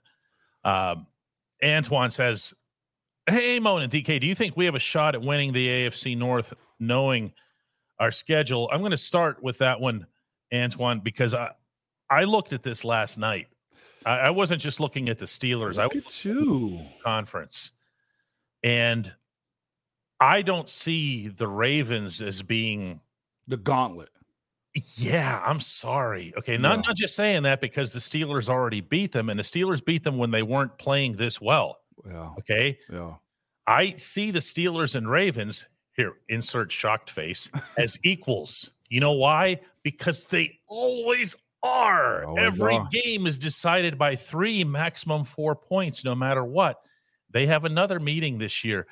[0.64, 1.08] Um,
[1.64, 2.54] Antoine says,
[3.28, 6.16] "Hey, Moan and DK, do you think we have a shot at winning the AFC
[6.18, 7.34] North, knowing
[8.00, 10.08] our schedule?" I'm going to start with that one,
[10.54, 11.52] Antoine, because I
[12.10, 13.48] I looked at this last night.
[14.06, 15.80] I, I wasn't just looking at the Steelers.
[15.80, 16.82] I Look at you.
[17.04, 17.72] conference.
[18.62, 19.12] And
[20.20, 23.02] I don't see the Ravens as being
[23.48, 24.10] The gauntlet.
[24.96, 26.34] Yeah, I'm sorry.
[26.38, 26.82] Okay, not Yeah.
[26.88, 30.18] not just saying that because the Steelers already beat them and the Steelers beat them
[30.18, 31.80] when they weren't playing this well.
[32.06, 32.80] Yeah, Okay?
[32.92, 33.16] yeah.
[33.68, 38.72] I see the Steelers and Ravens here insert shocked face as equals.
[38.90, 39.62] You know why?
[39.84, 42.26] Because they always are.
[42.26, 42.88] Always Every are.
[42.92, 46.82] game is decided by 3 maximum 4 points no matter what.
[47.30, 48.86] They have another meeting this year.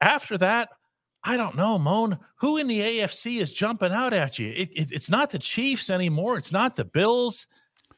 [0.00, 0.68] After that,
[1.24, 2.18] I don't know, Moan.
[2.36, 4.48] Who in the AFC is jumping out at you?
[4.48, 6.36] It, it- it's not the Chiefs anymore.
[6.36, 7.46] It's not the Bills.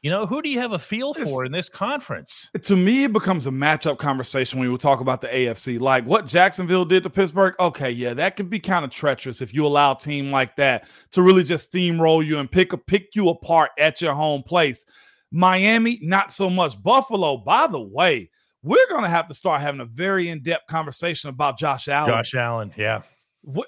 [0.01, 2.51] You know, who do you have a feel for in this conference?
[2.61, 5.79] to me, it becomes a matchup conversation when we talk about the AFC.
[5.79, 7.55] Like what Jacksonville did to Pittsburgh.
[7.59, 10.87] Okay, yeah, that could be kind of treacherous if you allow a team like that
[11.13, 14.85] to really just steamroll you and pick a pick you apart at your home place.
[15.31, 16.81] Miami, not so much.
[16.83, 18.29] Buffalo, by the way,
[18.61, 22.11] we're gonna have to start having a very in-depth conversation about Josh Allen.
[22.11, 23.01] Josh Allen, yeah.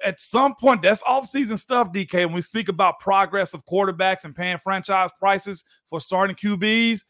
[0.03, 2.25] At some point, that's off-season stuff, DK.
[2.25, 7.01] When we speak about progress of quarterbacks and paying franchise prices for starting QBs,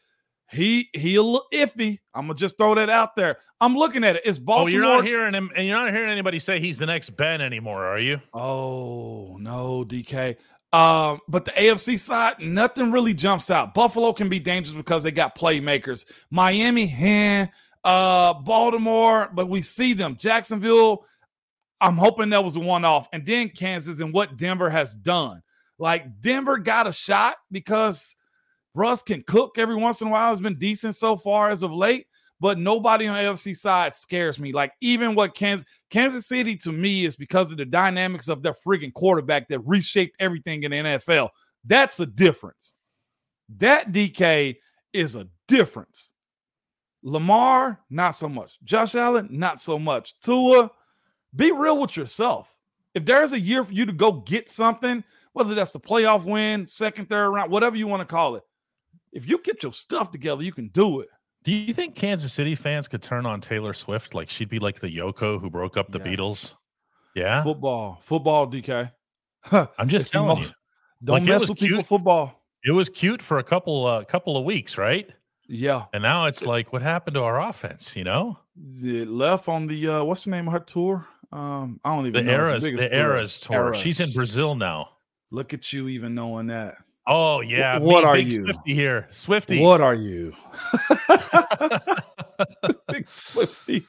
[0.50, 1.98] he he a little iffy.
[2.14, 3.36] I'm gonna just throw that out there.
[3.60, 4.22] I'm looking at it.
[4.24, 4.70] It's Oh, Baltimore.
[4.70, 7.84] you're not hearing him, and you're not hearing anybody say he's the next Ben anymore,
[7.86, 8.20] are you?
[8.34, 10.36] Oh no, DK.
[10.72, 13.72] Um, but the AFC side, nothing really jumps out.
[13.72, 16.04] Buffalo can be dangerous because they got playmakers.
[16.30, 17.46] Miami, eh,
[17.84, 20.16] uh, Baltimore, but we see them.
[20.18, 21.06] Jacksonville,
[21.80, 23.08] I'm hoping that was a one-off.
[23.12, 25.42] And then Kansas and what Denver has done.
[25.78, 28.16] Like Denver got a shot because
[28.74, 30.30] Russ can cook every once in a while.
[30.30, 32.06] It's been decent so far as of late,
[32.40, 34.52] but nobody on the AFC side scares me.
[34.52, 38.54] Like even what Kansas Kansas City to me is because of the dynamics of their
[38.54, 41.30] freaking quarterback that reshaped everything in the NFL.
[41.64, 42.76] That's a difference.
[43.56, 44.56] That DK
[44.92, 46.12] is a difference.
[47.02, 48.58] Lamar, not so much.
[48.64, 50.18] Josh Allen, not so much.
[50.20, 50.70] Tua,
[51.34, 52.54] be real with yourself.
[52.94, 56.66] If there's a year for you to go get something, whether that's the playoff win,
[56.66, 58.42] second, third round, whatever you want to call it,
[59.12, 61.08] if you get your stuff together, you can do it.
[61.44, 64.80] Do you think Kansas City fans could turn on Taylor Swift like she'd be like
[64.80, 66.08] the Yoko who broke up the Yes.
[66.08, 66.54] Beatles?
[67.14, 68.90] Yeah, Football, football, DK.
[69.52, 70.48] I'm just It's telling you,
[71.02, 71.76] Don't Like, mess with people.
[71.78, 71.86] cute.
[71.86, 72.42] Football.
[72.64, 75.08] it was cute for a couple uh, couple of weeks, right?
[75.48, 75.84] Yeah.
[75.94, 77.96] And now it's like, what happened to our offense?
[77.96, 78.38] You know?
[78.82, 81.06] It left on the uh what's the name of her tour?
[81.30, 82.44] Um, I don't even the know.
[82.44, 83.56] Eras, the Eras tour.
[83.56, 83.78] Eras.
[83.78, 84.90] She's in Brazil now.
[85.30, 86.76] Look at you, even knowing that.
[87.06, 87.78] Oh yeah.
[87.78, 88.44] What are you?
[88.44, 89.08] Swifty here.
[89.10, 89.60] Swifty.
[89.60, 90.34] What are you?
[92.88, 93.84] big Swifty.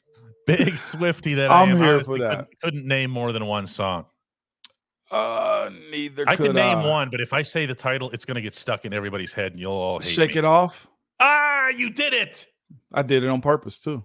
[0.46, 2.30] Big Swifty that I'm here for that.
[2.30, 4.06] Couldn't, couldn't, name more than one song.
[5.10, 6.28] Uh, neither.
[6.28, 8.84] I can name one, but if I say the title, it's going to get stuck
[8.84, 10.38] in everybody's head, and you'll all shake me.
[10.38, 10.88] it off.
[11.18, 12.46] Ah, you did it!
[12.92, 14.04] I did it on purpose too.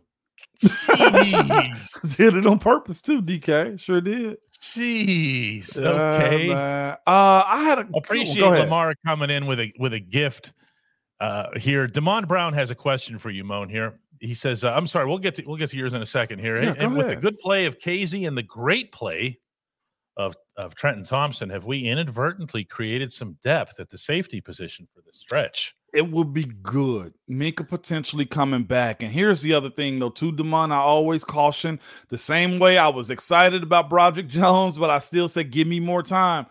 [2.17, 3.79] did it on purpose too, DK.
[3.79, 4.37] Sure did.
[4.59, 5.77] Jeez.
[5.77, 6.51] Okay.
[6.51, 10.53] Uh, uh, I had a appreciate Lamar coming in with a with a gift
[11.19, 11.87] uh, here.
[11.87, 13.69] Demond Brown has a question for you, Moan.
[13.69, 15.07] Here he says, uh, "I'm sorry.
[15.07, 16.61] We'll get to we'll get to yours in a second here.
[16.61, 19.39] Yeah, and, with the good play of Kazee and the great play
[20.17, 25.01] of of Trenton Thompson, have we inadvertently created some depth at the safety position for
[25.01, 27.13] the stretch?" It would be good.
[27.29, 29.01] Minkah potentially coming back.
[29.01, 30.73] And here's the other thing, though, too, Demond.
[30.73, 31.79] I always caution
[32.09, 35.79] the same way I was excited about Broderick Jones, but I still said, give me
[35.79, 36.47] more time.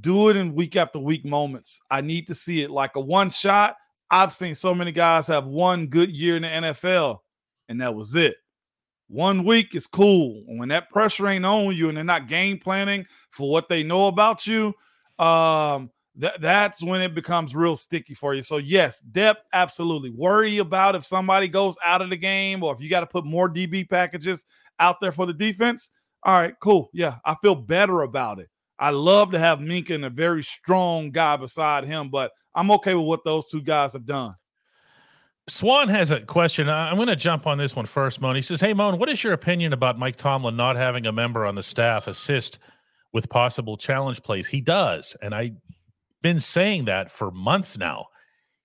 [0.00, 1.78] Do it in week after week moments.
[1.90, 3.76] I need to see it like a one shot.
[4.10, 7.18] I've seen so many guys have one good year in the NFL,
[7.68, 8.36] and that was it.
[9.08, 10.42] One week is cool.
[10.46, 14.06] When that pressure ain't on you and they're not game planning for what they know
[14.06, 14.74] about you,
[15.18, 18.42] um, that that's when it becomes real sticky for you.
[18.42, 20.10] So yes, depth absolutely.
[20.10, 23.24] Worry about if somebody goes out of the game or if you got to put
[23.24, 24.44] more DB packages
[24.78, 25.90] out there for the defense.
[26.22, 26.90] All right, cool.
[26.92, 28.48] Yeah, I feel better about it.
[28.78, 32.94] I love to have Minkah and a very strong guy beside him, but I'm okay
[32.94, 34.34] with what those two guys have done.
[35.48, 36.68] Swan has a question.
[36.68, 38.34] I'm going to jump on this one first, Moan.
[38.34, 41.46] He says, Hey, Moan, what is your opinion about Mike Tomlin not having a member
[41.46, 42.58] on the staff assist
[43.12, 44.48] with possible challenge plays?
[44.48, 45.16] He does.
[45.22, 45.52] And I
[46.22, 48.06] been saying that for months now.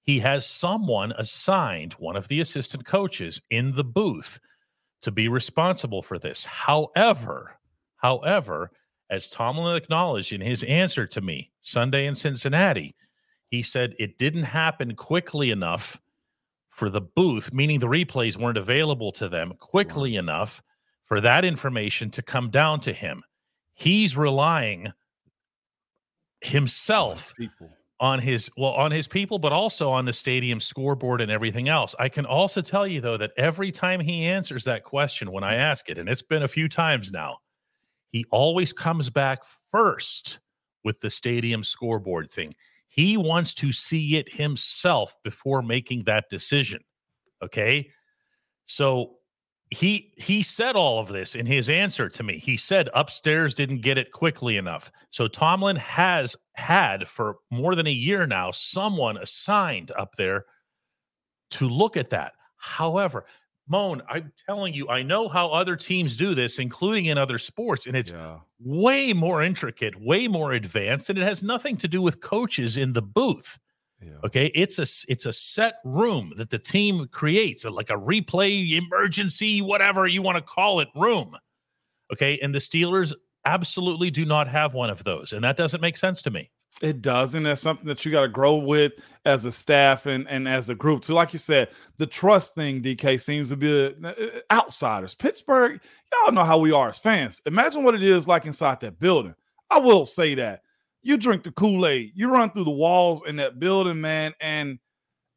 [0.04, 4.40] He has someone assigned, one of the assistant coaches in the booth
[5.02, 6.44] to be responsible for this.
[6.44, 7.58] However,
[7.98, 8.72] however,
[9.10, 12.96] as Tomlin acknowledged in his answer to me Sunday in Cincinnati,
[13.50, 16.02] he said it didn't happen quickly enough
[16.70, 20.64] for the booth, meaning the replays weren't available to them quickly enough
[21.04, 23.22] for that information to come down to him.
[23.74, 24.94] He's relying
[26.42, 27.34] himself
[28.00, 31.96] on his well on his people but also on the stadium scoreboard and everything else.
[32.00, 35.56] I can also tell you though that every time he answers that question when i
[35.56, 37.38] ask it and it's been a few times now
[38.12, 40.40] he always comes back first
[40.84, 42.54] with the stadium scoreboard thing.
[42.88, 46.82] He wants to see it himself before making that decision
[47.44, 47.90] okay?
[48.66, 49.16] So
[49.72, 52.38] he he said all of this in his answer to me.
[52.38, 54.92] He said upstairs didn't get it quickly enough.
[55.10, 60.46] So Tomlin has had for more than a year now someone assigned up there
[61.52, 62.34] to look at that.
[62.58, 63.26] However,
[63.68, 67.88] Moan, I'm telling you, I know how other teams do this, including in other sports,
[67.88, 68.40] and it's yeah.
[68.60, 72.92] way more intricate, way more advanced, and it has nothing to do with coaches in
[72.92, 73.58] the booth.
[74.02, 74.14] Yeah.
[74.26, 79.62] Okay, it's a it's a set room that the team creates, like a replay emergency,
[79.62, 81.38] whatever you want to call it, room.
[82.12, 83.14] Okay, and the Steelers
[83.46, 86.50] absolutely do not have one of those, and that doesn't make sense to me.
[86.82, 88.94] It does, and that's something that you got to grow with
[89.26, 91.14] as a staff and and as a group too.
[91.14, 94.14] Like you said, the trust thing, DK seems to be a, uh,
[94.52, 95.14] outsiders.
[95.14, 95.80] Pittsburgh,
[96.12, 97.42] y'all know how we are as fans.
[97.46, 99.36] Imagine what it is like inside that building.
[99.70, 100.64] I will say that
[101.04, 104.80] you drink the Kool-Aid, you run through the walls in that building, man, and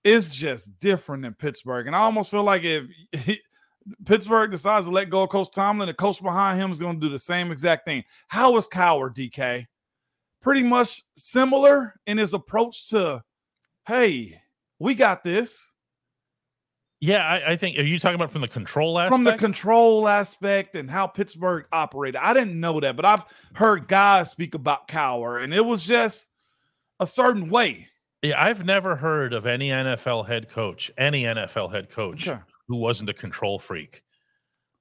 [0.02, 1.86] it's just different than Pittsburgh.
[1.86, 2.90] And I almost feel like if
[4.06, 7.06] Pittsburgh decides to let go of Coach Tomlin, the coach behind him is going to
[7.06, 8.04] do the same exact thing.
[8.28, 9.66] How is Cowher, DK?
[10.40, 13.22] Pretty much similar in his approach to,
[13.86, 14.40] hey,
[14.78, 15.73] we got this.
[17.04, 17.78] Yeah, I, I, think.
[17.78, 19.14] Are you talking about from the control aspect?
[19.14, 22.16] From the control aspect and how Pittsburgh operated.
[22.16, 26.30] I didn't know that, but I've heard guys speak about Cowher, and it was just
[26.98, 27.88] a certain way.
[28.22, 32.40] Yeah, I've never heard of any NFL head coach, any NFL head coach okay.
[32.68, 34.02] who wasn't a control freak.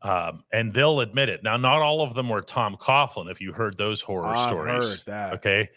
[0.01, 1.43] Um, and they'll admit it.
[1.43, 5.03] Now, not all of them were Tom Coughlin, if you heard those horror I've stories.
[5.03, 5.33] That.
[5.33, 5.69] Okay.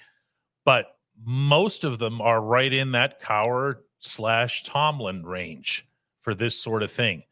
[0.65, 5.89] But most of them are right in that Cowher slash Tomlin range
[6.27, 7.23] for this sort of thing.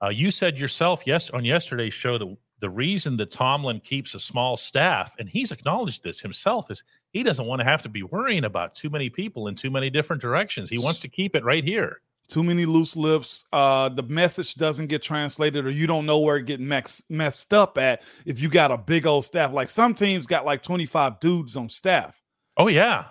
[0.00, 4.20] Uh, you said yourself yes on yesterday's show that the reason that Tomlin keeps a
[4.20, 8.04] small staff, and he's acknowledged this himself, is he doesn't want to have to be
[8.04, 10.70] worrying about too many people in too many different directions.
[10.70, 12.00] He wants to keep it right here.
[12.28, 13.44] Too many loose lips.
[13.52, 17.52] Uh, the message doesn't get translated, or you don't know where it get mix, messed
[17.52, 19.52] up at if you got a big old staff.
[19.52, 22.22] Like some teams got like 25 dudes on staff.
[22.56, 23.06] Oh, yeah.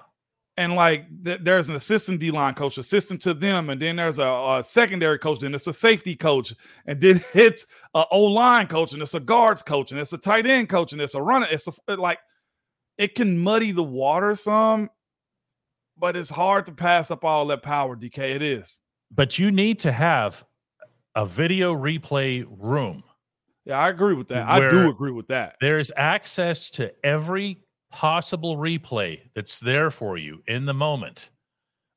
[0.57, 4.19] And like th- there's an assistant D line coach, assistant to them, and then there's
[4.19, 6.53] a, a secondary coach, then it's a safety coach,
[6.85, 10.17] and then it's a O line coach, and it's a guards coach, and it's a
[10.17, 11.47] tight end coach, and it's a runner.
[11.49, 12.19] It's a, like
[12.97, 14.89] it can muddy the water some,
[15.97, 17.95] but it's hard to pass up all that power.
[17.95, 18.81] DK, it is.
[19.11, 20.43] But you need to have
[21.15, 23.03] a video replay room.
[23.65, 24.47] Yeah, I agree with that.
[24.47, 25.55] I do agree with that.
[25.61, 27.59] There's access to every
[27.93, 31.29] possible replay that's there for you in the moment.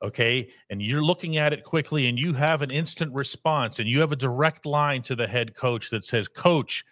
[0.04, 0.50] Okay.
[0.68, 4.12] And you're looking at it quickly and you have an instant response and you have
[4.12, 6.84] a direct line to the head coach that says, Coach,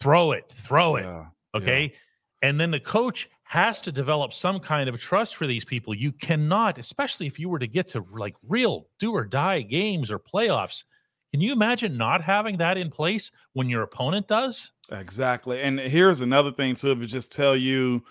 [0.00, 1.04] throw it, throw it.
[1.04, 1.82] Yeah, okay.
[1.84, 2.48] Yeah.
[2.48, 5.94] And then the coach has to develop some kind of trust for these people.
[5.94, 10.12] You cannot, especially if you were to get to like real do or die games
[10.12, 10.84] or playoffs.
[11.32, 14.72] Can you imagine not having that in place when your opponent does?
[14.92, 15.62] Exactly.
[15.62, 18.04] And here's another thing too, if it just tell you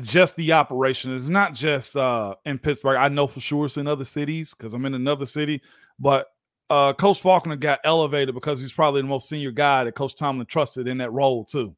[0.00, 1.14] just the operation.
[1.14, 2.96] It's not just uh, in Pittsburgh.
[2.96, 5.62] I know for sure it's in other cities because I'm in another city.
[5.98, 6.26] But
[6.68, 10.46] uh, Coach Faulkner got elevated because he's probably the most senior guy that Coach Tomlin
[10.46, 11.74] trusted in that role too.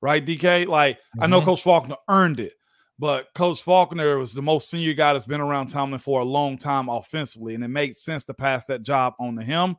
[0.00, 0.66] Right, DK?
[0.66, 1.22] Like mm-hmm.
[1.22, 1.48] I know mm-hmm.
[1.48, 2.52] Coach Faulkner earned it,
[2.98, 6.58] but Coach Faulkner was the most senior guy that's been around Tomlin for a long
[6.58, 9.76] time offensively, and it made sense to pass that job on to him,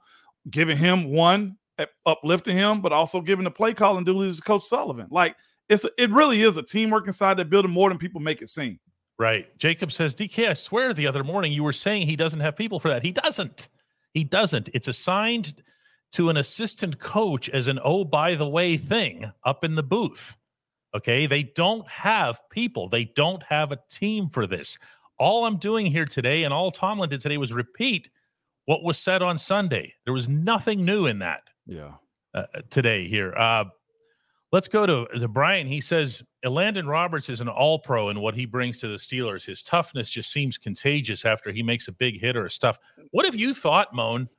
[0.49, 1.57] giving him one
[2.05, 5.07] uplifting him, but also giving the play calling duties to Coach Sullivan.
[5.11, 5.35] Like
[5.69, 8.79] it's it really is a teamwork inside that building more than people make it seem.
[9.19, 9.57] Right.
[9.57, 12.79] Jacob says, DK, I swear the other morning you were saying he doesn't have people
[12.79, 13.03] for that.
[13.03, 13.69] He doesn't.
[14.13, 14.69] He doesn't.
[14.73, 15.61] It's assigned
[16.13, 20.37] to an assistant coach as an oh, by the way thing up in the booth.
[20.95, 21.25] Okay.
[21.25, 24.77] They don't have people, they don't have a team for this.
[25.19, 28.09] All I'm doing here today and all Tomlin did today was repeat
[28.65, 29.95] what was said on Sunday.
[30.05, 31.41] There was nothing new in that.
[31.65, 31.93] Yeah.
[32.35, 33.33] Uh, today here.
[33.33, 33.65] Uh,
[34.51, 35.67] Let's go to, to Brian.
[35.67, 39.45] He says Elandon Roberts is an all pro in what he brings to the Steelers.
[39.45, 42.79] His toughness just seems contagious after he makes a big hit or stuff.
[43.11, 44.29] What have you thought, Moan,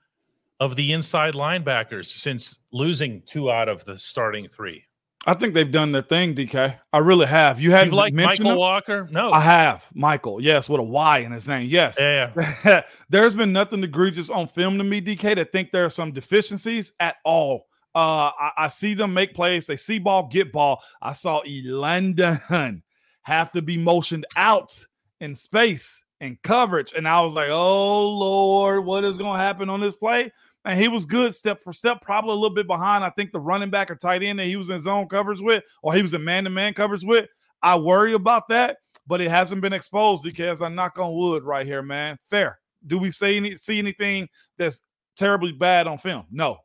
[0.60, 4.84] of the inside linebackers since losing two out of the starting three?
[5.26, 6.78] I think they've done their thing, DK.
[6.90, 7.60] I really have.
[7.60, 8.56] You haven't like Mykal?
[8.56, 9.08] Walker?
[9.10, 9.86] No, I have.
[9.94, 11.68] Mykal, yes, with a Y in his name.
[11.68, 11.98] Yes.
[12.00, 12.82] Yeah.
[13.10, 16.92] There's been nothing egregious on film to me, DK, that think there are some deficiencies
[16.98, 19.66] at all uh, I, I, see them make plays.
[19.66, 20.82] They see ball, get ball.
[21.00, 22.82] I saw Elandon
[23.22, 24.86] have to be motioned out
[25.20, 26.92] in space and coverage.
[26.96, 30.30] And I was like, oh, Lord, what is going to happen on this play?
[30.64, 33.04] And he was good step for step, probably a little bit behind.
[33.04, 35.64] I think the running back or tight end that he was in zone coverage with,
[35.82, 37.26] or he was in man to man coverage with.
[37.62, 41.66] I worry about that, but it hasn't been exposed because I knock on wood right
[41.66, 42.18] here, man.
[42.28, 42.58] Fair.
[42.86, 44.82] Do we see any, see anything that's
[45.16, 46.26] terribly bad on film?
[46.30, 46.58] No,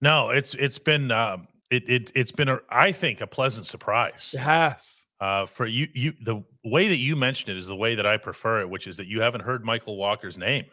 [0.00, 4.34] no, it's it's been um, it it it's been a I think a pleasant surprise.
[4.38, 5.06] Has.
[5.18, 8.18] Uh, for you, you the way that you mentioned it is the way that I
[8.18, 10.66] prefer it, which is that you haven't heard Mykal Walker's name.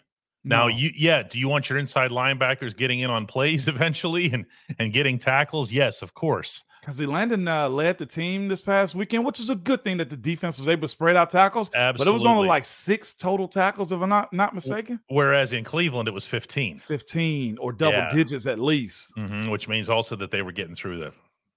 [0.46, 4.46] Now, you yeah, do you want your inside linebackers getting in on plays eventually and
[4.80, 5.72] and getting tackles?
[5.72, 6.64] Yes, of course.
[6.84, 9.96] Because the Landon uh, led the team this past weekend, which is a good thing
[9.98, 11.72] that the defense was able to spread out tackles.
[11.74, 12.04] Absolutely.
[12.04, 15.00] But it was only like six total tackles, if I'm not, not mistaken.
[15.08, 16.80] Whereas in Cleveland, it was 15.
[16.80, 18.10] 15 or double yeah.
[18.14, 19.16] digits at least.
[19.16, 21.14] Mm-hmm, which means also that they were getting through the,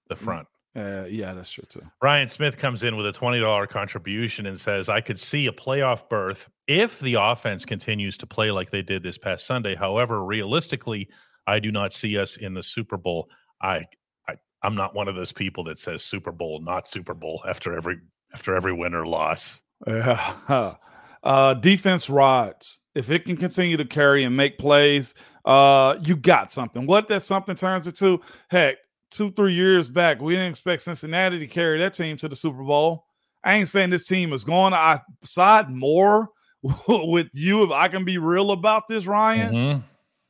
[0.07, 0.47] the mm, front.
[0.73, 1.81] Uh, yeah, that's true too.
[2.01, 6.07] Ryan Smith comes in with a $20 contribution and says, I could see a playoff
[6.07, 9.75] berth if the offense continues to play like they did this past Sunday.
[9.75, 11.09] However, realistically,
[11.45, 13.29] I do not see us in the Super Bowl.
[13.61, 13.87] I
[14.63, 17.99] I'm not one of those people that says Super Bowl, not Super Bowl after every
[18.33, 19.61] after every win or loss.
[19.85, 20.75] Yeah.
[21.23, 22.79] Uh, defense rods.
[22.95, 26.85] If it can continue to carry and make plays, uh, you got something.
[26.85, 28.77] What that something turns into, heck,
[29.11, 32.63] two, three years back, we didn't expect Cincinnati to carry that team to the Super
[32.63, 33.05] Bowl.
[33.43, 34.73] I ain't saying this team is going.
[34.73, 36.29] I side more
[36.87, 39.53] with you if I can be real about this, Ryan.
[39.53, 39.81] Mm-hmm.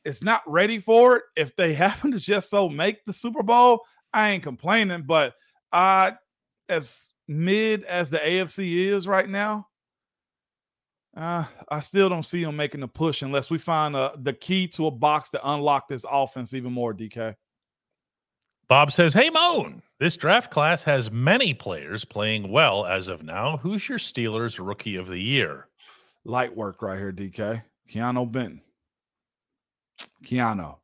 [0.03, 1.23] It's not ready for it.
[1.35, 3.81] If they happen to just so make the Super Bowl,
[4.17, 5.35] I ain't complaining, but
[5.71, 6.13] I,
[6.67, 9.67] as mid as the AFC is right now,
[11.15, 14.67] uh, I still don't see them making a push unless we find uh, the key
[14.69, 16.95] to a box to unlock this offense even more.
[16.95, 17.35] DK.
[18.67, 23.57] Bob says, "Hey Moan, this draft class has many players playing well as of now.
[23.57, 25.67] Who's your Steelers Rookie of the Year?"
[26.25, 27.61] Light work right here, DK.
[27.87, 28.61] Keanu Benton.
[30.25, 30.77] Keanu.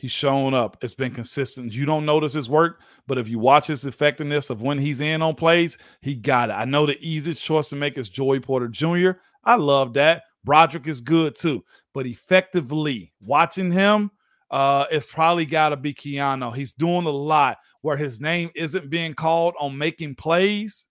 [0.00, 0.78] He's shown up.
[0.82, 1.74] It's been consistent.
[1.74, 5.20] You don't notice his work, but if you watch his effectiveness of when he's in
[5.20, 6.54] on plays, he got it.
[6.54, 9.10] I know the easiest choice to make is Joey Porter Jr.
[9.44, 10.22] I love that.
[10.42, 14.10] Broderick is good too, but effectively watching him,
[14.50, 16.54] uh, it's probably got to be Keanu.
[16.54, 20.86] He's doing a lot where his name isn't being called on making plays.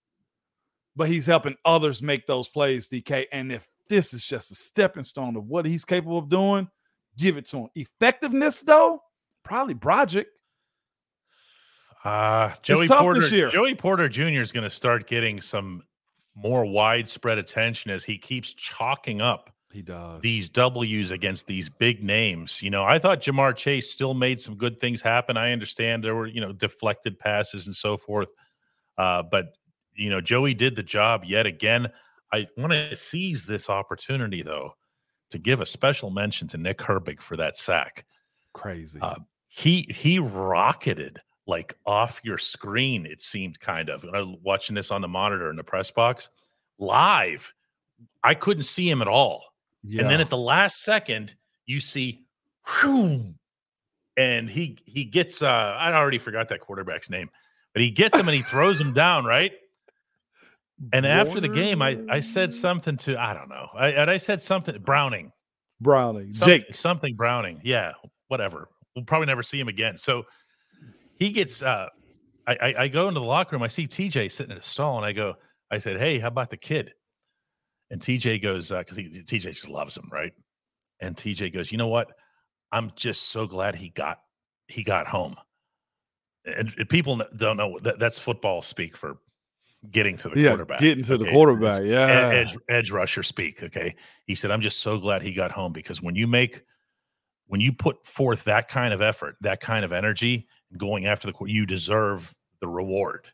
[0.96, 3.26] but he's helping others make those plays, DK.
[3.32, 6.68] And if this is just a stepping stone of what he's capable of doing,
[7.20, 7.68] give it to him.
[7.74, 9.02] Effectiveness, though,
[9.44, 10.28] probably Broderick.
[12.04, 13.48] Uh, Joey Porter.
[13.50, 14.40] Joey Porter Jr.
[14.40, 15.82] is going to start getting some
[16.34, 22.02] more widespread attention as he keeps chalking up he does these W's against these big
[22.02, 22.62] names.
[22.62, 25.36] You know, I thought Ja'Marr Chase still made some good things happen.
[25.36, 28.32] I understand there were you know deflected passes and so forth,
[28.98, 29.56] uh, but
[29.94, 31.88] you know Joey did the job yet again.
[32.32, 34.74] I want to seize this opportunity though
[35.30, 38.04] to give a special mention to Nick Herbig for that sack.
[38.52, 39.00] Crazy.
[39.00, 39.16] Uh,
[39.48, 43.06] he he rocketed like off your screen.
[43.06, 44.04] It seemed kind of
[44.42, 46.28] watching this on the monitor in the press box
[46.78, 47.52] live.
[48.22, 49.44] I couldn't see him at all
[49.82, 50.02] yeah.
[50.02, 51.34] And then at the last second,
[51.66, 52.24] you see,
[52.66, 53.34] whew,
[54.16, 55.42] and he he gets.
[55.42, 55.46] uh
[55.78, 57.30] I already forgot that quarterback's name,
[57.72, 59.52] but he gets him and he throws him down, right?
[60.92, 64.16] And after the game, I I said something to I don't know, I, and I
[64.16, 65.32] said something Browning,
[65.80, 67.92] Browning, something, Jake, something Browning, yeah,
[68.28, 68.68] whatever.
[68.96, 69.98] We'll probably never see him again.
[69.98, 70.24] So
[71.16, 71.62] he gets.
[71.62, 71.88] uh
[72.46, 73.62] I, I, I go into the locker room.
[73.62, 75.34] I see TJ sitting in a stall, and I go.
[75.70, 76.92] I said, "Hey, how about the kid?"
[77.90, 80.32] And TJ goes, because uh, TJ just loves him, right?
[81.00, 82.08] And TJ goes, you know what?
[82.72, 84.18] I'm just so glad he got
[84.68, 85.36] he got home.
[86.44, 89.18] And, and people don't know that that's football speak for
[89.90, 90.80] getting to the yeah, quarterback.
[90.80, 91.24] Getting to okay?
[91.24, 92.06] the quarterback, yeah.
[92.06, 93.62] Edge edge rusher speak.
[93.62, 93.94] Okay.
[94.26, 96.62] He said, I'm just so glad he got home because when you make
[97.46, 101.44] when you put forth that kind of effort, that kind of energy, going after the
[101.46, 103.26] you deserve the reward.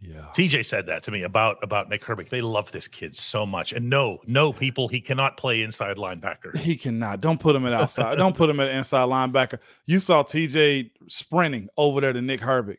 [0.00, 0.26] Yeah.
[0.32, 2.28] TJ said that to me about about Nick Herbig.
[2.28, 3.72] They love this kid so much.
[3.72, 6.56] And no, no, people, he cannot play inside linebacker.
[6.56, 7.20] He cannot.
[7.20, 8.16] Don't put him at outside.
[8.16, 9.58] Don't put him at inside linebacker.
[9.86, 12.76] You saw TJ sprinting over there to Nick Herbig.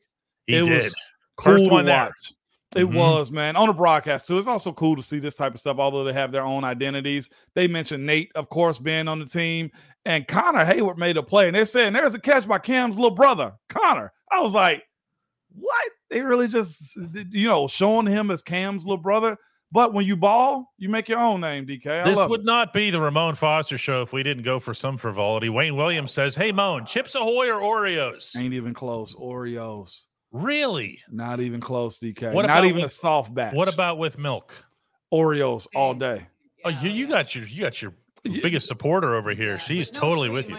[0.48, 0.74] He it did.
[0.74, 0.96] was
[1.36, 2.14] cool First one watch.
[2.30, 2.36] There.
[2.76, 2.98] It mm-hmm.
[2.98, 4.38] was, man, on the broadcast too.
[4.38, 7.30] It's also cool to see this type of stuff, although they have their own identities.
[7.56, 9.72] They mentioned Nate, of course, being on the team,
[10.06, 13.16] and Connor Heyward made a play, and they're saying there's a catch by Cam's little
[13.16, 14.14] brother, Connor.
[14.32, 14.84] I was like,
[15.52, 15.92] what?
[16.12, 16.96] They really just,
[17.32, 19.38] you know, showing him as Cam's little brother.
[19.72, 22.02] But when you ball, you make your own name, DK.
[22.02, 22.46] I this would it.
[22.46, 25.50] not be the Ramon Foster show if we didn't go for some frivolity.
[25.50, 28.36] Wayne Williams says, Hey, Moan, Chips Ahoy or Oreos?
[28.36, 29.14] Ain't even close.
[29.16, 30.06] Oreos.
[30.32, 31.00] Really?
[31.10, 32.34] Not even close, DK.
[32.34, 33.54] What not even with, a soft batch.
[33.56, 34.54] What about with milk?
[35.12, 36.28] Oreos all day.
[36.64, 39.58] Oh, you, you got your you got your biggest supporter over here.
[39.58, 40.58] She's totally with you.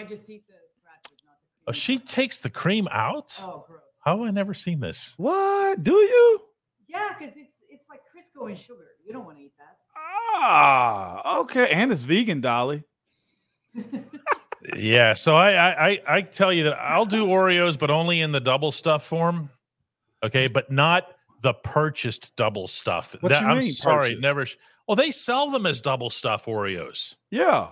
[1.67, 3.33] Oh, she takes the cream out.
[3.41, 3.81] Oh, gross.
[4.05, 5.15] How have I never seen this?
[5.19, 6.41] What do you?
[6.89, 8.89] Yeah, because it's it's like Crisco and sugar.
[9.07, 9.77] You don't want to eat that.
[9.97, 12.83] Ah, okay, and it's vegan, Dolly.
[14.77, 18.41] yeah, so I, I I tell you that I'll do Oreos, but only in the
[18.41, 19.51] double stuff form.
[20.23, 21.09] Okay, but not
[21.43, 23.17] the purchased double stuff.
[23.21, 24.23] What that, you I'm mean, sorry, purchased?
[24.23, 24.47] never.
[24.87, 27.17] Well, they sell them as double stuff Oreos.
[27.31, 27.69] Yeah.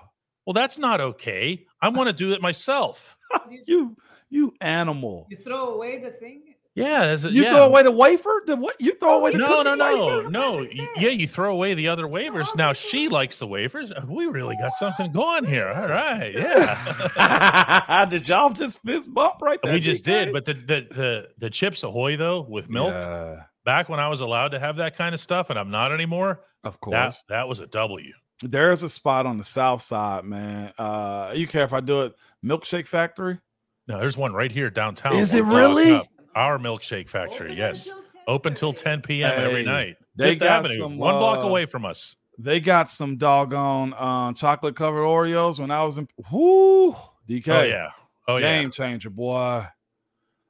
[0.47, 1.67] Well, that's not okay.
[1.83, 3.19] I want to do it myself.
[3.67, 3.97] you
[4.31, 5.27] you animal.
[5.31, 6.55] You throw away the thing.
[6.79, 7.51] Yeah, a, you yeah.
[7.51, 8.43] throw away the wafer.
[8.47, 8.81] The what?
[8.81, 10.61] You throw away the no, no, no, no.
[10.97, 12.55] Yeah, you throw away the other wafers.
[12.55, 13.93] Now she likes the wafers.
[14.07, 15.69] We really got something going here.
[15.69, 18.07] All right, yeah.
[18.11, 19.73] did y'all just fist bump right there?
[19.73, 22.93] We just did, but the the the the chips ahoy though with milk.
[22.93, 23.43] Yeah.
[23.65, 26.41] Back when I was allowed to have that kind of stuff, and I'm not anymore.
[26.65, 28.13] Of course, that, that was a W.
[28.41, 30.73] There's a spot on the south side, man.
[30.79, 32.15] Uh, you care if I do it?
[32.45, 33.41] Milkshake Factory.
[33.89, 35.15] No, there's one right here downtown.
[35.15, 36.01] Is it really?
[36.39, 37.91] Our milkshake factory, Open yes.
[38.29, 39.31] Open till 10 p.m.
[39.31, 39.97] Hey, every night.
[40.15, 42.15] They Fifth got Avenue, some, one block uh, away from us.
[42.39, 46.07] They got some doggone uh, chocolate covered Oreos when I was in.
[46.31, 46.95] Whoo,
[47.29, 47.49] DK.
[47.49, 47.89] Oh yeah.
[48.29, 48.71] Oh game yeah.
[48.71, 49.67] changer, boy.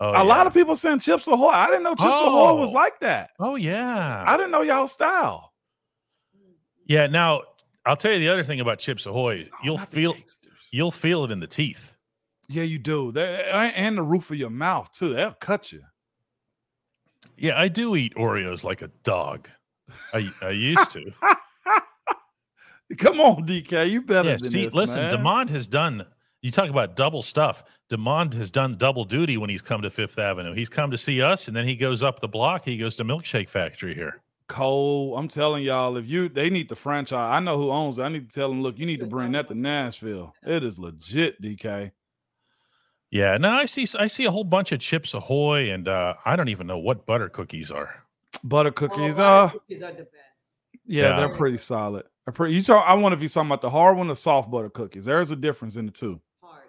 [0.01, 0.23] Oh, a yeah.
[0.23, 1.49] lot of people send Chips Ahoy.
[1.49, 2.27] I didn't know Chips oh.
[2.27, 3.31] Ahoy was like that.
[3.39, 4.25] Oh yeah.
[4.27, 5.53] I didn't know y'all style.
[6.87, 7.07] Yeah.
[7.07, 7.43] Now
[7.87, 9.49] I'll tell you the other thing about Chips Ahoy.
[9.51, 10.15] Oh, you'll feel
[10.73, 11.95] you'll feel it in the teeth.
[12.49, 13.13] Yeah, you do.
[13.13, 15.15] They, and the roof of your mouth too.
[15.15, 15.83] They'll cut you.
[17.37, 19.49] Yeah, I do eat Oreos like a dog.
[20.13, 21.13] I I used to.
[22.99, 24.31] Come on, DK, you better.
[24.31, 25.13] Yeah, see, this, listen, man.
[25.13, 26.07] Demond has done.
[26.41, 27.65] You talk about double stuff.
[27.91, 30.55] Demond has done double duty when he's come to Fifth Avenue.
[30.55, 32.65] He's come to see us, and then he goes up the block.
[32.65, 34.23] He goes to Milkshake Factory here.
[34.47, 38.05] Cole, I'm telling y'all, if you they need the franchise, I know who owns it.
[38.05, 40.35] I need to tell them, look, you need to bring that to Nashville.
[40.43, 41.93] It is legit, DK.
[43.11, 43.87] Yeah, no, I see.
[43.99, 47.07] I see a whole bunch of Chips Ahoy, and uh, I don't even know what
[47.07, 48.05] butter cookies are.
[48.45, 50.15] Butter cookies, oh, uh, cookies are the best.
[50.87, 52.05] Yeah, yeah, they're pretty solid.
[52.27, 52.55] They're pretty.
[52.55, 52.85] You talk.
[52.87, 55.07] I wonder if you're talking about the hard one or soft butter cookies.
[55.07, 56.21] There's a difference in the two.
[56.43, 56.65] Hard,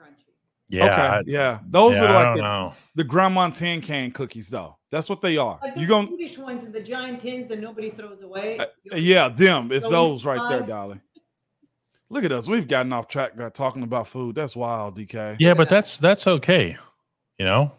[0.00, 0.24] crunchy.
[0.68, 1.60] Yeah, okay, I- yeah.
[1.68, 2.74] Those yeah, are like the, know.
[2.96, 4.76] the grandma tin can cookies, though.
[4.90, 5.60] That's what they are.
[5.62, 8.58] Like You the going Swedish ones and the giant tins that nobody throws away.
[8.58, 8.66] Uh,
[8.96, 9.70] yeah, them.
[9.70, 10.98] It's Those those right there, guys.
[12.10, 12.22] Dolly.
[12.22, 12.48] Look at us.
[12.48, 14.34] We've gotten off track uh, talking about food.
[14.34, 15.36] That's wild, DK.
[15.38, 16.76] Yeah, but that's that's okay.
[17.38, 17.72] You know,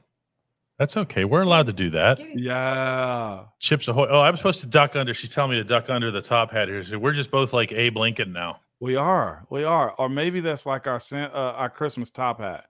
[0.80, 1.26] that's okay.
[1.26, 2.20] We're allowed to do that.
[2.38, 3.44] Yeah.
[3.60, 4.08] Chips Ahoy.
[4.10, 5.14] Oh, I'm supposed to duck under.
[5.14, 6.84] She's telling me to duck under the top hat here.
[6.84, 8.60] So we're just both like Abe Lincoln now.
[8.80, 9.46] We are.
[9.52, 9.92] We are.
[9.92, 12.66] Or maybe that's like our San- uh, our Christmas top hat.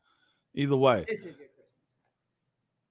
[0.54, 1.06] Either way.
[1.08, 1.56] This is your Christmas.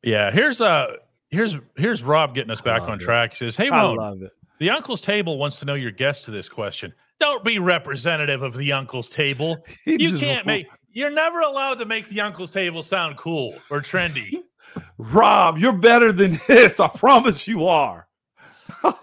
[0.02, 0.30] Yeah.
[0.30, 0.96] Here's uh
[1.28, 3.00] here's here's Rob getting us back on it.
[3.00, 3.32] track.
[3.32, 4.32] He says, Hey I love it.
[4.58, 6.94] the uncle's table wants to know your guess to this question.
[7.20, 9.64] Don't be representative of the uncle's table.
[9.84, 14.42] You can't make you're never allowed to make the uncle's table sound cool or trendy.
[14.98, 16.80] Rob, you're better than this.
[16.80, 18.06] I promise you are.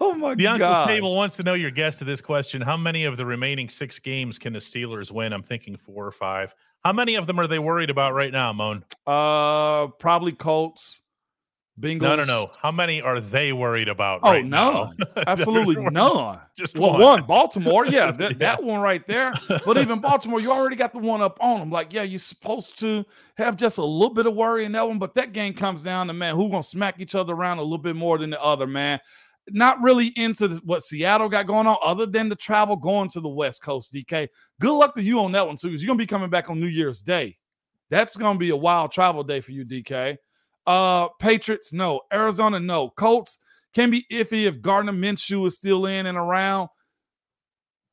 [0.00, 0.38] Oh my god.
[0.38, 2.60] The uncle's table wants to know your guess to this question.
[2.60, 5.32] How many of the remaining six games can the Steelers win?
[5.32, 6.52] I'm thinking four or five.
[6.84, 8.82] How many of them are they worried about right now, Moan?
[9.06, 11.02] Uh probably Colts.
[11.80, 12.00] Bengals.
[12.02, 12.46] No, no, no.
[12.60, 14.20] How many are they worried about?
[14.22, 14.96] Oh, right none.
[15.16, 15.22] now?
[15.26, 16.40] Absolutely none.
[16.56, 17.00] Just Well, one.
[17.00, 17.86] one, Baltimore.
[17.86, 18.36] Yeah, that, Yeah.
[18.38, 19.32] that one right there.
[19.64, 21.70] But even Baltimore, you already got the one up on them.
[21.70, 23.04] Like, yeah, you're supposed to
[23.36, 24.98] have just a little bit of worry in that one.
[24.98, 27.62] But that game comes down to, man, who going to smack each other around a
[27.62, 28.98] little bit more than the other, man.
[29.50, 33.28] Not really into what Seattle got going on, other than the travel going to the
[33.30, 34.28] West Coast, DK.
[34.60, 36.50] Good luck to you on that one, too, because you're going to be coming back
[36.50, 37.38] on New Year's Day.
[37.88, 40.18] That's going to be a wild travel day for you, DK.
[40.68, 42.02] Uh, Patriots, no.
[42.12, 42.90] Arizona, no.
[42.90, 43.38] Colts
[43.74, 46.68] can be iffy if Gardner Minshew is still in and around.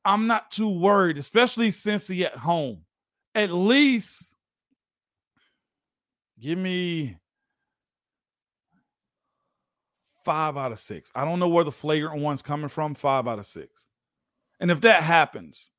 [0.04, 2.82] I'm not too worried, especially since he at home.
[3.34, 4.36] At least
[6.38, 7.16] give me
[10.22, 11.10] five out of six.
[11.14, 12.94] I don't know where the flagrant one's coming from.
[12.94, 13.88] Five out of six.
[14.60, 15.70] And if that happens,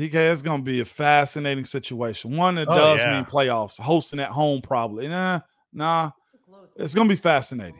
[0.00, 2.34] DK, it's going to be a fascinating situation.
[2.36, 3.16] One that Oh, does yeah.
[3.16, 5.08] mean playoffs, hosting at home, probably.
[5.08, 5.40] Nah,
[5.72, 6.12] nah,
[6.76, 7.78] it's going to be fascinating.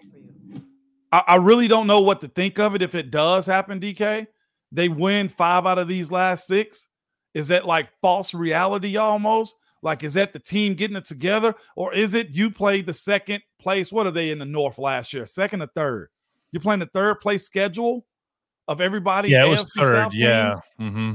[1.11, 4.27] I, I really don't know what to think of it if it does happen, DK.
[4.71, 6.89] They win five out of these last six.
[7.33, 9.57] Is that like false reality almost?
[9.83, 11.55] Like, is that the team getting it together?
[11.75, 13.91] Or is it you played the second place?
[13.91, 15.25] What are they in the North last year?
[15.25, 16.09] Second or third?
[16.53, 18.05] You're playing the third place schedule
[18.69, 19.31] of everybody?
[19.31, 19.93] yeah, it was third.
[19.93, 20.45] South Yeah.
[20.53, 20.61] teams?
[20.81, 21.13] Mm-hmm.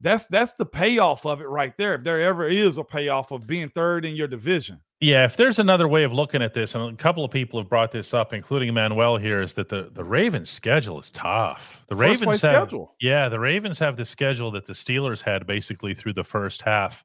[0.00, 1.94] That's that's the payoff of it right there.
[1.94, 4.80] If there ever is a payoff of being third in your division.
[5.00, 7.68] Yeah, if there's another way of looking at this, and a couple of people have
[7.68, 11.84] brought this up, including Manuel here, is that the, the Ravens' schedule is tough.
[11.88, 12.94] The First Ravens have, schedule.
[12.98, 17.04] yeah, the Ravens have the schedule that the Steelers had basically through the first half.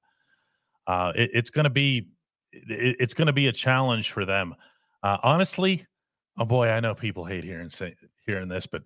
[0.87, 2.07] Uh, it- it's going to be
[2.53, 4.55] it- it's going to be a challenge for them.
[5.03, 5.85] Uh, honestly,
[6.37, 8.83] oh boy, I know people hate hearing say, hearing this, but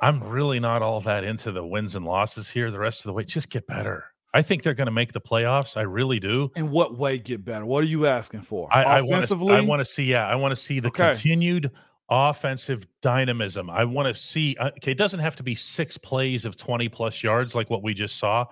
[0.00, 2.70] I'm really not all that into the wins and losses here.
[2.70, 4.04] The rest of the way, just get better.
[4.34, 5.76] I think they're going to make the playoffs.
[5.78, 6.50] I really do.
[6.56, 7.64] In what way get better?
[7.64, 8.68] What are you asking for?
[8.70, 9.14] I, I want to.
[9.16, 9.54] Offensively?
[9.54, 10.04] I want to see.
[10.04, 11.12] Yeah, I want to see the Okay.
[11.12, 11.70] continued
[12.10, 13.70] offensive dynamism.
[13.70, 14.54] I want to see.
[14.60, 17.82] uh, Okay, it doesn't have to be six plays of twenty plus yards like what
[17.82, 18.44] we just saw,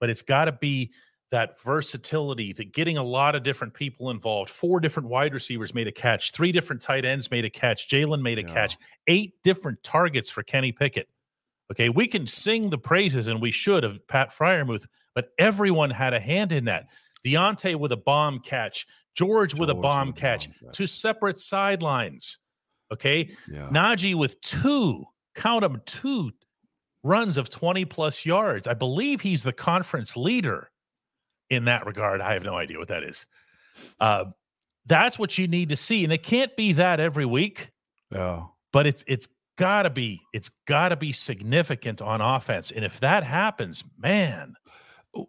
[0.00, 0.92] but it's got to be
[1.30, 4.48] that versatility, that getting a lot of different people involved.
[4.50, 6.30] Four different wide receivers made a catch.
[6.32, 7.88] Three different tight ends made a catch.
[7.88, 8.52] Jaylen made a Yeah.
[8.54, 8.76] catch.
[9.08, 11.08] Eight different targets for Kenny Pickett.
[11.72, 16.14] Okay, we can sing the praises, and we should of Pat Freiermuth, but everyone had
[16.14, 16.86] a hand in that.
[17.24, 22.38] Diontae with a bomb catch, George with a bomb with catch, bomb two separate sidelines.
[22.92, 23.68] Okay, Yeah.
[23.72, 25.04] Najee with two,
[25.34, 26.30] count them, two
[27.02, 28.68] runs of 20 plus yards.
[28.68, 30.70] I believe he's the conference leader
[31.50, 32.20] in that regard.
[32.20, 33.26] I have no idea what that is.
[34.00, 34.26] Uh,
[34.86, 36.04] that's what you need to see.
[36.04, 37.70] And it can't be that every week,
[38.12, 38.44] Yeah.
[38.72, 42.70] but it's it's gotta be, it's gotta be significant on offense.
[42.70, 44.54] And if that happens, man,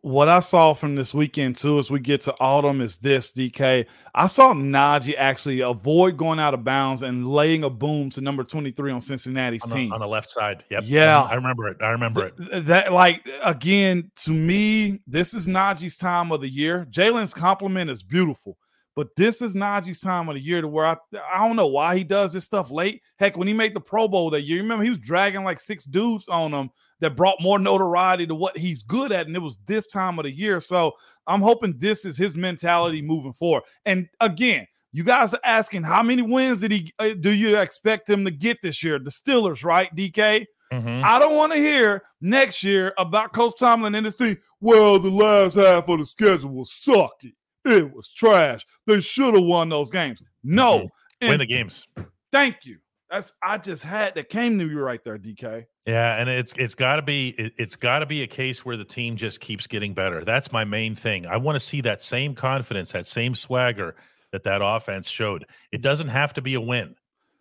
[0.01, 3.85] What I saw from this weekend too, as we get to autumn, is this DK.
[4.13, 8.43] I saw Najee actually avoid going out of bounds and laying a boom to number
[8.43, 9.93] 23 on Cincinnati's on team.
[9.93, 10.63] on the left side.
[10.69, 10.83] Yep.
[10.85, 11.21] Yeah.
[11.21, 11.77] I remember it.
[11.81, 12.33] I remember it.
[12.37, 16.85] Th- That like again to me, this is Najee's time of the year.
[16.91, 18.57] Jaylen's compliment is beautiful,
[18.97, 20.97] but this is Najee's time of the year to where I
[21.31, 23.03] I don't know why he does this stuff late.
[23.19, 25.85] Heck, when he made the Pro Bowl that year, remember he was dragging like six
[25.85, 29.59] dudes on him that brought more notoriety to what he's good at, and it was
[29.67, 30.59] this time of the year.
[30.59, 30.93] So
[31.27, 33.63] I'm hoping this is his mentality moving forward.
[33.85, 34.67] And again.
[34.93, 38.31] You guys are asking how many wins did he uh, do you expect him to
[38.31, 38.97] get this year?
[38.97, 39.93] The Steelers, right?
[39.93, 40.45] DK.
[40.73, 41.03] Mhm.
[41.03, 44.37] I don't want to hear next year about Coach Tomlin and his team.
[44.59, 47.33] Well, the last half of the schedule was sucky.
[47.67, 48.65] It was trash.
[48.85, 50.23] They should have won those games.
[50.43, 50.89] No.
[51.21, 51.29] Mhm.
[51.29, 51.85] Win the games.
[52.31, 52.77] Thank you.
[53.09, 55.65] That's I just had that came to you right there, DK.
[55.85, 58.75] Yeah, and it's it's got to be it, it's got to be a case where
[58.77, 60.23] the team just keeps getting better.
[60.25, 61.25] That's my main thing.
[61.25, 63.95] I want to see that same confidence, that same swagger
[64.33, 65.45] that that offense showed.
[65.71, 66.95] It doesn't have to be a win.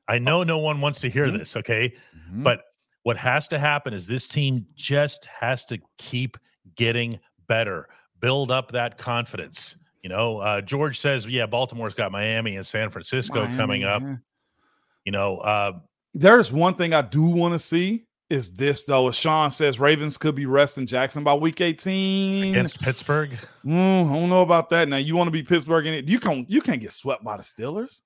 [0.08, 1.38] I know no one wants to hear Mhm.
[1.38, 1.92] this, okay?
[2.30, 2.44] Mhm.
[2.44, 2.62] But
[3.02, 6.36] what has to happen is this team just has to keep
[6.76, 7.18] getting
[7.48, 7.88] better,
[8.20, 9.76] build up that confidence.
[10.06, 14.00] You know, uh, George says, yeah, Baltimore's got Miami and San Francisco coming up.
[14.00, 14.18] Miami.
[15.04, 15.72] You know, uh,
[16.14, 19.08] There's one thing I do want to see is this though.
[19.08, 22.50] As Sean says, Ravens could be resting Jackson by week 18.
[22.54, 23.30] against Pittsburgh.
[23.64, 24.88] Mm, I don't know about that.
[24.88, 26.08] Now you want to be Pittsburgh in it.
[26.08, 28.02] You can't you can't get swept by the Steelers.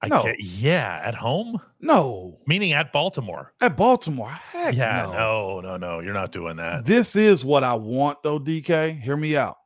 [0.00, 0.22] I No.
[0.22, 2.38] can't, yeah, at home, No.
[2.46, 3.52] meaning at Baltimore.
[3.60, 4.30] At Baltimore.
[4.30, 5.58] Heck yeah, no.
[5.58, 6.84] no, no, no, you're not doing that.
[6.84, 9.02] This is what I want though, DK.
[9.02, 9.56] Hear me out.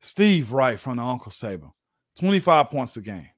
[0.00, 1.68] Steve Wright from the Uncle Saber.
[2.18, 3.28] 25 points a game.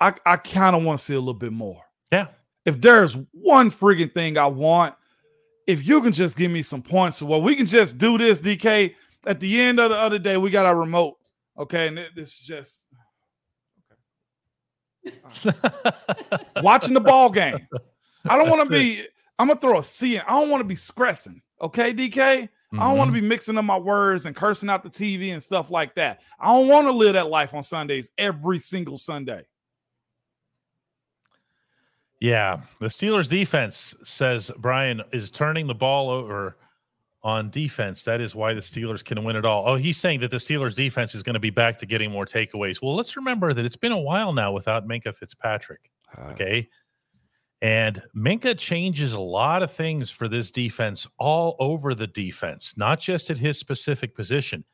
[0.00, 1.82] I, I kind of want to see a little bit more.
[2.12, 2.28] Yeah.
[2.64, 4.94] If there's one friggin' thing I want,
[5.66, 8.94] if you can just give me some points, well, we can just do this, DK.
[9.26, 11.16] At the end of the other day, we got our remote.
[11.58, 11.88] Okay.
[11.88, 12.86] And it- this is just
[16.62, 17.66] watching the ball game.
[18.28, 19.02] I don't want to be,
[19.38, 20.22] I'm gonna throw a C in.
[20.22, 21.40] I don't want to be stressing.
[21.60, 22.48] Okay, DK.
[22.72, 23.22] I don't want to mm-hmm.
[23.22, 26.20] be mixing up my words and cursing out the TV and stuff like that.
[26.38, 29.46] I don't want to live that life on Sundays every single Sunday.
[32.20, 36.58] Yeah, the Steelers defense says Brian is turning the ball over
[37.22, 38.04] on defense.
[38.04, 39.64] That is why the Steelers can win it all.
[39.66, 42.26] Oh, he's saying that the Steelers defense is going to be back to getting more
[42.26, 42.80] takeaways.
[42.82, 45.90] Well, let's remember that it's been a while now without Minkah Fitzpatrick.
[46.30, 46.68] Okay.
[47.62, 53.00] And Minkah changes a lot of things for this defense all over the defense, not
[53.00, 54.64] just at his specific position.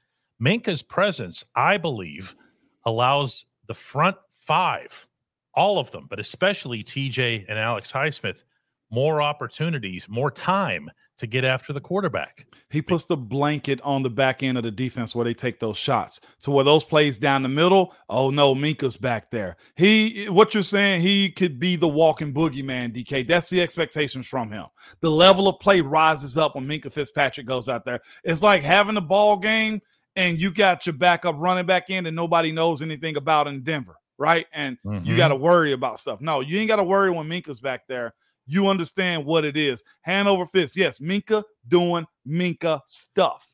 [0.40, 2.36] Minkah's presence, I believe,
[2.84, 5.08] allows the front five,
[5.54, 8.44] all of them, but especially TJ and Alex Highsmith,
[8.90, 12.46] more opportunities, more time to get after the quarterback.
[12.70, 15.76] He puts the blanket on the back end of the defense where they take those
[15.76, 16.20] shots.
[16.38, 19.56] So where those plays down the middle, oh no, Minkah's back there.
[19.76, 23.26] He what you're saying, he could be the walking boogeyman, DK.
[23.26, 24.66] That's the expectations from him.
[25.00, 28.00] The level of play rises up when Minkah Fitzpatrick goes out there.
[28.24, 29.80] It's like having a ball game
[30.14, 33.96] and you got your backup running back in and nobody knows anything about in Denver,
[34.18, 34.46] right?
[34.52, 35.16] And you Mhm.
[35.16, 36.20] got to worry about stuff.
[36.20, 38.14] No, you ain't got to worry when Minkah's back there.
[38.46, 39.82] You understand what it is.
[40.02, 40.76] Hand over fist.
[40.76, 43.50] Yes, Minkah doing Minkah stuff.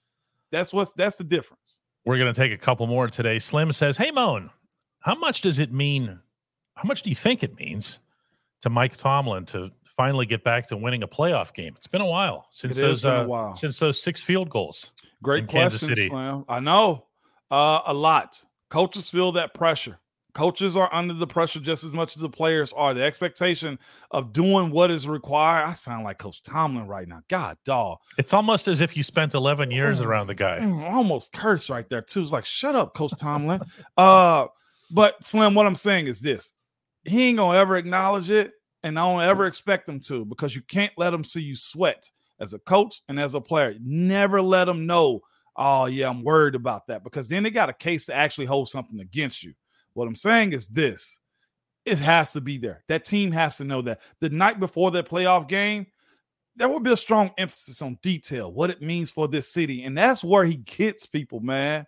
[0.50, 1.80] That's what's that's the difference.
[2.04, 3.38] We're going to take a couple more today.
[3.38, 4.50] Slim says, Hey, Moan,
[5.00, 6.18] how much does it mean?
[6.74, 8.00] How much do you think it means
[8.62, 11.74] to Mike Tomlin to finally get back to winning a playoff game?
[11.76, 13.56] It's been a while since It those been a uh, while.
[13.56, 14.92] since those six field goals.
[15.22, 16.08] Great in Kansas question, City.
[16.08, 16.44] Slim.
[16.48, 17.06] I know.
[17.50, 18.44] Uh, a lot.
[18.68, 19.98] Coaches feel that pressure.
[20.34, 22.94] Coaches are under the pressure just as much as the players are.
[22.94, 23.78] The expectation
[24.10, 25.64] of doing what is required.
[25.66, 27.20] I sound like Coach Tomlin right now.
[27.28, 27.98] God, dog.
[28.16, 30.58] It's almost as if you spent 11 years Oh, around the guy.
[30.60, 32.22] Mm, almost cursed right there too.
[32.22, 33.60] It's like, shut up, Coach Tomlin.
[33.98, 34.46] uh,
[34.90, 36.52] but Slim, what I'm saying is this:
[37.04, 38.52] he ain't gonna ever acknowledge it,
[38.82, 42.10] and I don't ever expect him to, because you can't let him see you sweat
[42.40, 43.74] as a coach and as a player.
[43.80, 45.20] Never let him know.
[45.56, 48.68] Oh yeah, I'm worried about that because then they got a case to actually hold
[48.70, 49.52] something against you.
[49.94, 51.20] What I'm saying is this:
[51.84, 52.84] it has to be there.
[52.88, 55.86] That team has to know that the night before their playoff game,
[56.56, 59.84] there will be a strong emphasis on detail, what it means for this city.
[59.84, 61.86] And that's where he gets people, man.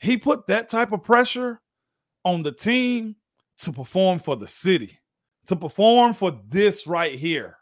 [0.00, 1.60] He put that type of pressure
[2.24, 3.16] on the team
[3.58, 4.98] to perform for the city,
[5.46, 7.58] to perform for this right here.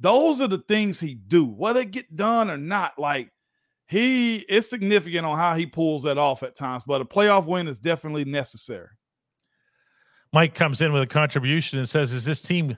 [0.00, 2.98] Those are the things he do, whether it get done or not.
[2.98, 3.32] Like
[3.88, 7.66] he is significant on how he pulls that off at times, but a playoff win
[7.68, 8.88] is definitely necessary.
[10.32, 12.76] Mike comes in with a contribution and says, Is this team,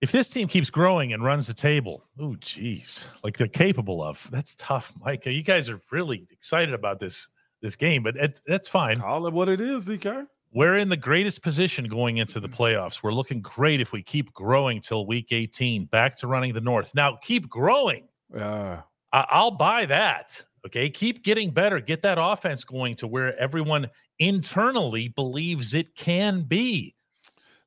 [0.00, 4.28] if this team keeps growing and runs the table, oh, geez, like they're capable of,
[4.30, 5.26] that's tough, Mike.
[5.26, 7.28] You guys are really excited about this
[7.62, 9.00] this game, but it, that's fine.
[9.00, 10.26] Call it what it is, DK.
[10.52, 13.02] We're in the greatest position going into the playoffs.
[13.02, 16.94] We're looking great if we keep growing till week 18, back to running the North.
[16.94, 18.06] Now, keep growing.
[18.32, 18.82] Yeah.
[18.82, 18.82] I-
[19.30, 20.44] I'll buy that.
[20.66, 20.90] Okay.
[20.90, 21.80] Keep getting better.
[21.80, 23.88] Get that offense going to where everyone
[24.18, 26.94] internally believes it can be.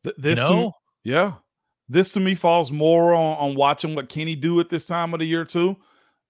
[0.03, 0.71] Th- You this to
[1.03, 1.33] Yeah.
[1.87, 5.19] This to me falls more on, on watching what Kenny do at this time of
[5.19, 5.75] the year, too.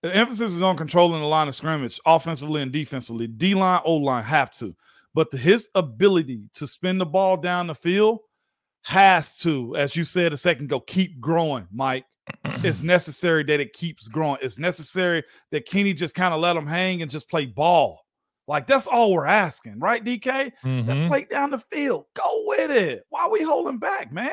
[0.02, 3.28] The emphasis is on controlling the line of scrimmage, offensively and defensively.
[3.28, 4.74] D line, O line have to.
[5.14, 8.20] But to his ability to spin the ball down the field
[8.84, 12.06] has to, as you said a second ago, keep growing, Mike.
[12.64, 14.38] It's necessary that it keeps growing.
[14.42, 18.06] It's necessary that Kenny just kind of let him hang and just play ball.
[18.48, 20.24] Like that's all we're asking, right, DK?
[20.24, 21.08] That Mhm.
[21.08, 22.06] play down the field.
[22.16, 23.04] Go with it.
[23.10, 24.32] Why are we holding back, man?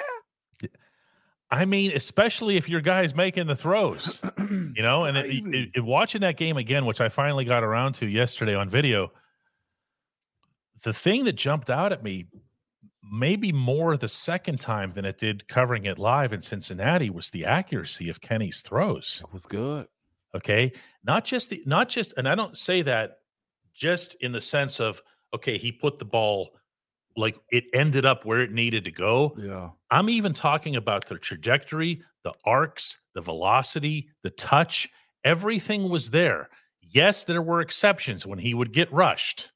[1.51, 5.85] I mean, especially if your guy's making the throws, you know, and it, it- it-
[5.85, 9.13] watching that game again, which I finally got around to yesterday on video,
[10.83, 12.27] the thing that jumped out at me,
[13.11, 17.45] maybe more the second time than it did covering it live in Cincinnati, was the
[17.45, 19.23] accuracy of Kenny's throws.
[19.25, 19.87] It was good.
[20.35, 20.73] Okay,
[21.05, 23.19] not just the, not just, and I don't say that
[23.73, 25.03] just in the sense of
[25.35, 26.51] okay, he put the ball
[27.17, 29.35] like it ended up where it needed to go.
[29.39, 29.71] Yeah.
[29.91, 34.89] I'm even talking about the trajectory, the arcs, the velocity, the touch.
[35.25, 36.49] Everything was there.
[36.81, 39.51] Yes, there were exceptions when he would get rushed.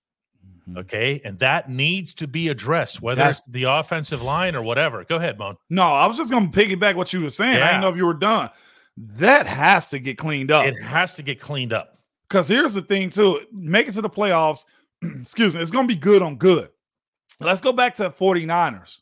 [0.71, 0.79] Mhm.
[0.79, 1.21] Okay.
[1.25, 5.05] And that needs to be addressed, whether That's- it's the offensive line or whatever.
[5.05, 5.57] Go ahead, Moan.
[5.69, 7.63] No, I was just going to piggyback what you were saying.
[7.63, 8.51] I didn't know if you were done.
[8.97, 10.67] That has to get cleaned up.
[10.67, 11.99] It has to get cleaned up.
[12.29, 13.41] Because here's the thing, too.
[13.53, 14.65] Make it to the playoffs.
[15.03, 15.63] excuse me.
[15.63, 16.69] It's going to be good on good.
[17.41, 19.01] Let's go back to the 49ers.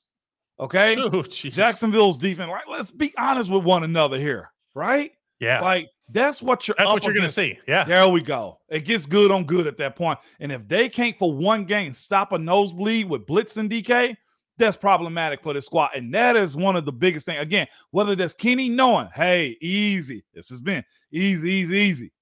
[0.60, 0.96] Okay.
[0.96, 1.22] Ooh.
[1.24, 2.50] Jacksonville's defense.
[2.50, 4.50] Like, let's be honest with one another here.
[4.74, 5.12] Right.
[5.40, 5.60] Yeah.
[5.60, 7.58] Like, that's what you're That's what you're going to see.
[7.66, 7.84] Yeah.
[7.84, 8.58] There we go.
[8.68, 10.18] It gets good on good at that point.
[10.40, 14.16] And if they can't for one game stop a nosebleed with blitz and DK,
[14.56, 15.90] that's problematic for the squad.
[15.94, 17.40] And that is one of the biggest things.
[17.40, 20.24] Again, whether that's Kenny knowing, hey, easy.
[20.34, 22.12] This has been easy, easy, easy.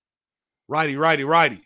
[0.69, 1.63] Righty, righty, righty.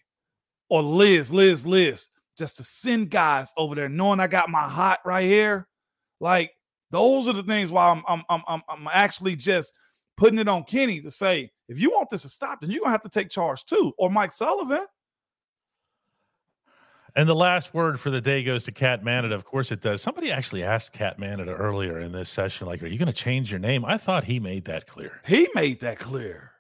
[0.69, 2.09] Or Liz, Liz, Liz.
[2.37, 5.67] Just to send guys over there, knowing I got my hot right here.
[6.21, 6.53] Like,
[6.91, 9.73] those are the things why I'm I'm I'm I'm, I'm actually just
[10.17, 12.91] putting it on Kenny to say, if you want this to stop, then you're gonna
[12.91, 14.85] have to take charge too, or Mike Sullivan.
[17.17, 19.35] And the last word for the day goes to Cat Manada.
[19.35, 20.03] Of course, it does.
[20.03, 23.51] Somebody actually asked Cat Manada earlier in this session, like, "Are you going to change
[23.51, 25.21] your name?" I thought he made that clear.
[25.25, 26.53] He made that clear.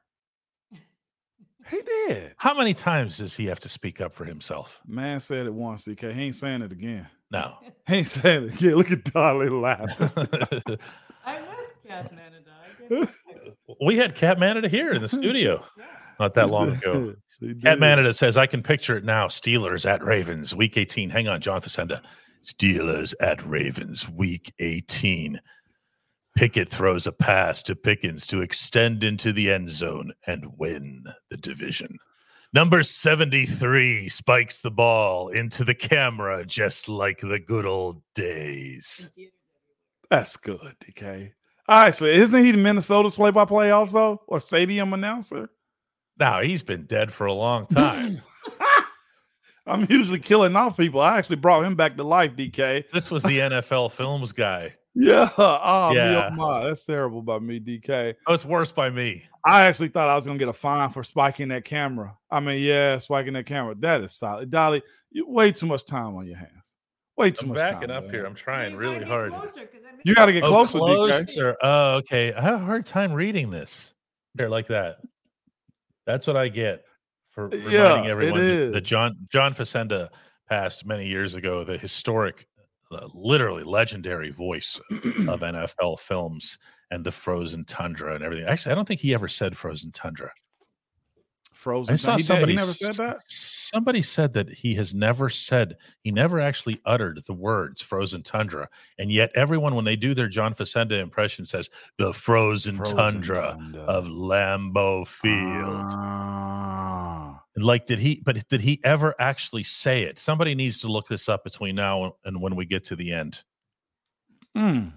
[1.68, 2.34] He did.
[2.36, 4.80] How many times does he have to speak up for himself?
[4.86, 6.12] Man said it once, DK.
[6.12, 7.06] He ain't saying it again.
[7.30, 7.58] No.
[7.86, 8.74] He ain't saying it again.
[8.74, 10.10] Look at Dolly laughing.
[11.24, 12.49] I like Cat Manada.
[12.78, 13.08] I get
[13.46, 13.76] it.
[13.84, 15.64] we had Cat Manada here in the studio
[16.20, 17.14] not that long ago.
[17.40, 17.80] He Cat did.
[17.80, 19.26] Manada says, I can picture it now.
[19.26, 21.08] Steelers at Ravens, week 18.
[21.08, 22.02] Hang on, John Facenda.
[22.44, 25.40] Steelers at Ravens, week 18.
[26.36, 31.38] Pickett throws a pass to Pickens to extend into the end zone and win the
[31.38, 31.96] division.
[32.52, 39.10] Number 73 spikes the ball into the camera just like the good old days.
[40.10, 41.32] That's good, DK.
[41.70, 45.48] Actually, isn't he the Minnesota's play-by-play also, or stadium announcer?
[46.18, 48.20] Now, he's been dead for a long time.
[49.66, 51.00] I'm usually killing off people.
[51.00, 52.84] I actually brought him back to life, DK.
[52.92, 54.74] this was the NFL Films guy.
[54.94, 55.28] Yeah.
[55.38, 56.12] Oh, Yeah.
[56.12, 56.28] yeah.
[56.34, 56.64] my.
[56.64, 58.14] That's terrible by me, DK.
[58.26, 59.22] Oh, it's worse by me.
[59.46, 62.16] I actually thought I was gonna get a fine for spiking that camera.
[62.30, 63.74] I mean, yeah, spiking that camera.
[63.78, 64.50] That is solid.
[64.50, 66.69] Dolly, you way too much time on your hands.
[67.20, 68.12] Way too I'm much backing time, up man.
[68.14, 68.24] here.
[68.24, 69.32] I'm trying You really hard.
[69.32, 70.94] closer, 'cause You got to get Oh, closer, DK.
[71.24, 71.56] closer.
[71.62, 72.32] Oh, okay.
[72.32, 73.92] I have a hard time reading this.
[74.38, 74.96] Here, like that.
[76.06, 76.84] That's what I get
[77.30, 78.72] for reminding Yeah, everyone that, is.
[78.72, 80.08] that John John Facenda
[80.48, 81.62] passed many years ago.
[81.64, 82.46] The historic,
[82.90, 84.80] uh, literally legendary voice
[85.28, 86.58] of NFL films
[86.90, 88.46] and the Frozen Tundra and everything.
[88.46, 90.32] Actually, I don't think he ever said Frozen Tundra.
[91.60, 91.92] Frozen.
[91.92, 93.20] I saw he, somebody He never said that.
[93.26, 98.66] Somebody said that he has never said he never actually uttered the words "frozen tundra,"
[98.98, 103.56] and yet everyone, when they do their John Facenda impression, says the frozen, Frozen tundra
[103.58, 103.82] Tundra.
[103.82, 105.90] of Lambeau Field.
[105.90, 107.42] Ah.
[107.56, 108.22] Like, did he?
[108.24, 110.18] But did he ever actually say it?
[110.18, 113.42] Somebody needs to look this up between now and when we get to the end.
[114.56, 114.88] Hmm.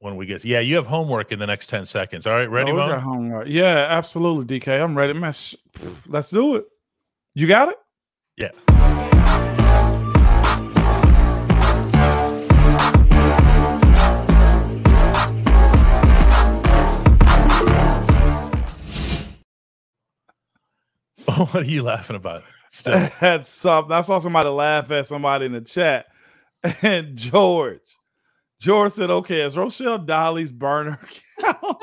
[0.00, 2.26] When we get, yeah, you have homework in the next ten seconds.
[2.26, 3.46] All right, ready, Oh, homework.
[3.48, 4.82] Yeah, absolutely, DK.
[4.82, 5.12] I'm ready.
[5.12, 5.56] Man, sh-
[6.06, 6.64] let's do it.
[7.34, 7.76] You got it?
[8.38, 8.50] Yeah.
[21.28, 22.42] Oh, what are you laughing about?
[22.70, 23.92] Still, That's something.
[23.92, 26.06] I saw somebody laugh at somebody in the chat.
[26.82, 27.80] And George,
[28.60, 30.98] George said, okay, is Rochelle Dolly's burner
[31.40, 31.78] count?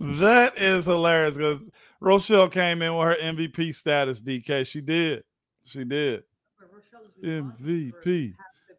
[0.00, 4.66] that is hilarious because Rochelle came in with her MVP status, DK.
[4.66, 5.24] She did.
[5.64, 6.24] She did.
[6.58, 8.34] But Rochelle is responsible for MVP.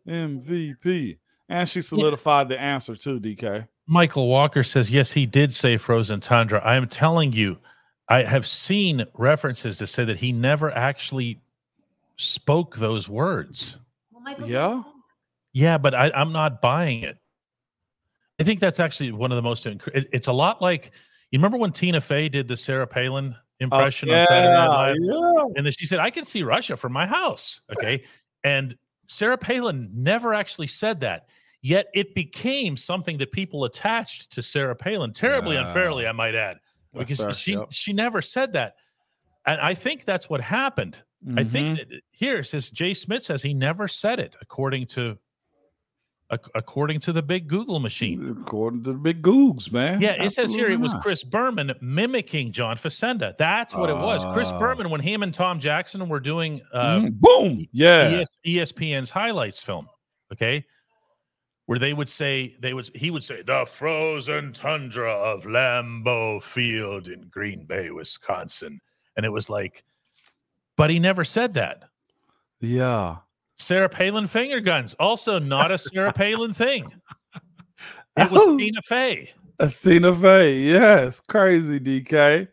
[0.08, 1.18] MVP.
[1.50, 3.68] And she solidified the answer too, DK.
[3.88, 6.60] Michael Walker says, yes, he did say frozen tundra.
[6.64, 7.58] I am telling you,
[8.10, 11.40] I have seen references to say that he never actually
[12.18, 13.78] spoke those words.
[14.12, 14.84] Well, Michael, Yeah?
[15.56, 17.18] Jackson- Yeah, but I, I'm not buying it.
[18.40, 19.66] I think that's actually one of the most.
[19.66, 20.92] Inc- it- it's a lot like
[21.32, 25.44] you remember when Tina Fey did the Sarah Palin impression on Saturday Night Live, yeah.
[25.56, 28.04] and then she said, "I can see Russia from my house." Okay,
[28.44, 28.78] and
[29.08, 31.30] Sarah Palin never actually said that.
[31.62, 36.58] Yet it became something that people attached to Sarah Palin, terribly unfairly, I might add,
[36.94, 37.68] That's because fair, she yep.
[37.72, 38.76] she never said that,
[39.46, 41.02] and I think that's what happened.
[41.28, 41.48] I Mhm.
[41.52, 45.20] think that here it says Jay Smith says he never said it, according to ac-
[46.30, 48.36] according to the big Google machine.
[48.42, 50.02] according to the big Googs, man.
[50.02, 50.94] Yeah, it says here it was.
[51.02, 53.38] Chris Berman mimicking John Facenda.
[53.38, 54.26] That's what it was.
[54.34, 54.58] Chris Ah.
[54.60, 57.68] Berman when him and Tom Jackson were doing uh, Mm, boom.
[57.72, 58.24] Yeah.
[58.46, 59.88] ES- ESPN's highlights film.
[60.34, 60.66] Okay.
[61.68, 67.08] Where they would say they would he would say the frozen tundra of Lambeau Field
[67.08, 68.80] in Green Bay, Wisconsin.
[69.18, 69.84] And it was like,
[70.78, 71.86] but he never said that.
[72.62, 73.18] Yeah.
[73.58, 76.92] Sarah Palin finger guns, also not a Sarah Palin thing.
[78.18, 79.32] It was Tina Fey.
[79.60, 80.60] A Tina Fey.
[80.60, 81.20] Yes.
[81.20, 82.48] Crazy, DK.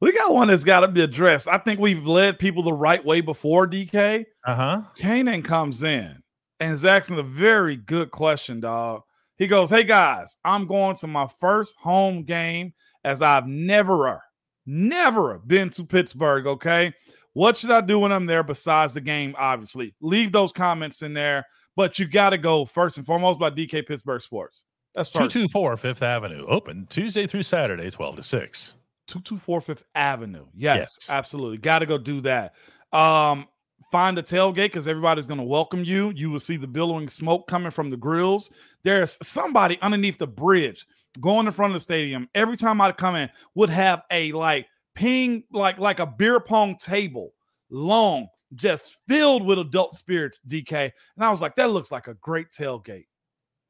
[0.00, 1.48] We got one that's got to be addressed.
[1.48, 4.26] I think we've led people the right way before, DK.
[4.46, 4.82] Uh-huh.
[4.96, 6.22] Kanan comes in
[6.60, 9.02] and is asking a very good question, dog.
[9.36, 14.22] He goes, Hey guys, I'm going to my first home game as I've never,
[14.66, 16.46] never been to Pittsburgh.
[16.46, 16.92] Okay.
[17.34, 19.34] What should I do when I'm there besides the game?
[19.38, 23.50] Obviously, leave those comments in there, but you got to go first and foremost by
[23.50, 24.64] DK Pittsburgh Sports.
[24.94, 25.32] That's first.
[25.32, 28.74] 224 Fifth Avenue, open Tuesday through Saturday, 12 to 6.
[29.08, 30.46] 224 Fifth Avenue.
[30.54, 31.10] Yes, Yes.
[31.10, 31.58] absolutely.
[31.58, 32.54] Got to go do that.
[32.92, 33.48] Um,
[33.90, 36.12] find the tailgate because everybody's going to welcome you.
[36.14, 38.50] You will see the billowing smoke coming from the grills.
[38.84, 40.86] There's somebody underneath the bridge
[41.20, 42.28] going in front of the stadium.
[42.34, 46.76] Every time I come in, would have a like ping, like like a beer pong
[46.76, 47.32] table,
[47.70, 50.40] long, just filled with adult spirits.
[50.48, 53.06] DK, and I was like, that looks like a great tailgate.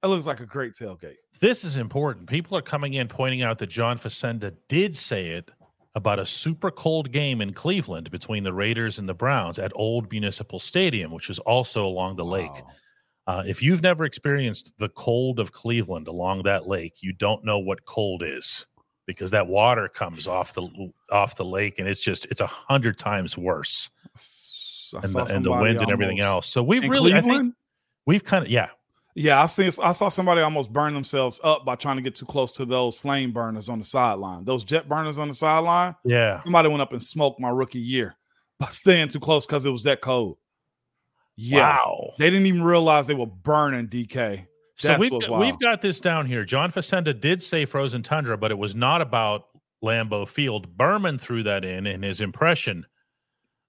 [0.03, 1.17] That looks like a great tailgate.
[1.41, 2.29] This is important.
[2.29, 5.51] People are coming in pointing out that John Facenda did say it
[5.95, 10.11] about a super cold game in Cleveland between the Raiders and the Browns at Old
[10.11, 12.53] Municipal Stadium, which is also along the lake.
[12.53, 12.71] Wow.
[13.27, 17.59] Uh, if you've never experienced the cold of Cleveland along that lake, you don't know
[17.59, 18.67] what cold is
[19.07, 22.99] because that water comes off the off the lake and it's just it's a hundred
[22.99, 23.91] times worse
[24.93, 26.49] and the, and the wind and everything else.
[26.49, 27.55] So we've really I think
[28.07, 28.69] we've kind of yeah
[29.15, 32.27] Yeah, I seen I saw somebody almost burn themselves up by trying to get too
[32.27, 34.45] close to those flame burners on the sideline.
[34.45, 35.95] Those jet burners on the sideline.
[36.05, 38.17] yeah Somebody went up and smoked my rookie year
[38.59, 40.39] by staying too close because it was that cold.
[41.37, 41.61] Yeah.
[41.61, 42.13] wow.
[42.19, 44.47] They didn't even realize they were burning DK.
[44.77, 46.45] So we've got, we've got this down here.
[46.45, 49.45] John Facenda did say frozen tundra, but it was not about
[49.85, 50.77] Lambeau Field.
[50.77, 52.85] Berman threw that in in his impression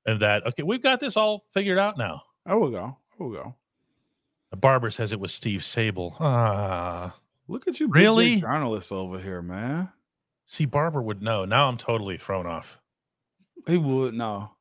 [0.08, 0.46] of that.
[0.48, 2.24] Okay, we've got this all figured out now.
[2.46, 2.98] There we go.
[3.20, 3.56] There we go.
[4.56, 6.16] Barber says it was Steve Sabol.
[6.20, 7.14] Ah,
[7.48, 8.40] Look at you, Really?
[8.40, 9.90] journalists over here, man.
[10.46, 11.44] see, Barber would know.
[11.46, 12.80] Now I'm totally thrown off.
[13.68, 14.52] He would know.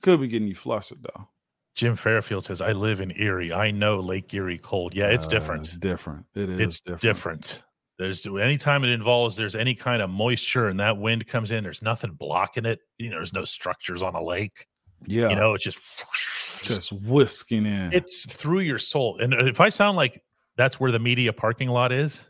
[0.00, 1.28] Could be getting you flustered though.
[1.74, 3.52] Jim Fairfield says, "I live in Erie.
[3.52, 4.94] I know Lake Erie cold.
[4.94, 5.66] Yeah, it's Uh, different.
[5.66, 6.26] It's different.
[6.34, 7.00] It is it's different.
[7.02, 7.62] different.
[7.98, 11.82] There's anytime it involves there's any kind of moisture and that wind comes in, there's
[11.82, 12.80] nothing blocking it.
[12.98, 14.66] You know, there's no structures on a lake.
[15.06, 15.28] Yeah.
[15.30, 15.78] You know, it's just
[16.64, 17.92] just whisking in.
[17.92, 19.18] it's through your soul.
[19.20, 20.22] And if I sound like
[20.56, 22.26] that's where the media parking lot is,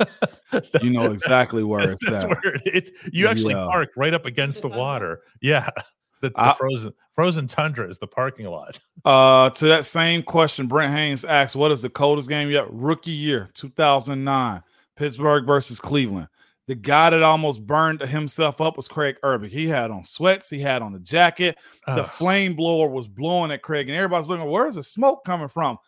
[0.82, 2.30] you know exactly where it's that's at.
[2.30, 3.66] where it, you actually Yeah.
[3.70, 5.20] park right up against the water.
[5.40, 5.68] Yeah.
[6.28, 8.78] The, the I- frozen frozen tundra is the parking lot.
[9.04, 12.64] Uh, to that same question, Brent Haynes asked, "What is the coldest game yet?
[12.72, 14.62] Rookie year, 2009,
[14.96, 16.26] Pittsburgh versus Cleveland.
[16.66, 19.50] The guy that almost burned himself up was Kraig Urbik.
[19.50, 21.56] He had on sweats, he had on the jacket.
[21.86, 22.06] The Ugh.
[22.08, 25.78] flame blower was blowing at Craig, and everybody's looking, where's the smoke coming from?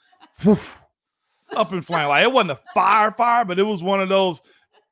[1.56, 2.06] Up in flame.
[2.06, 4.40] Like it wasn't a fire, fire, but it was one of those.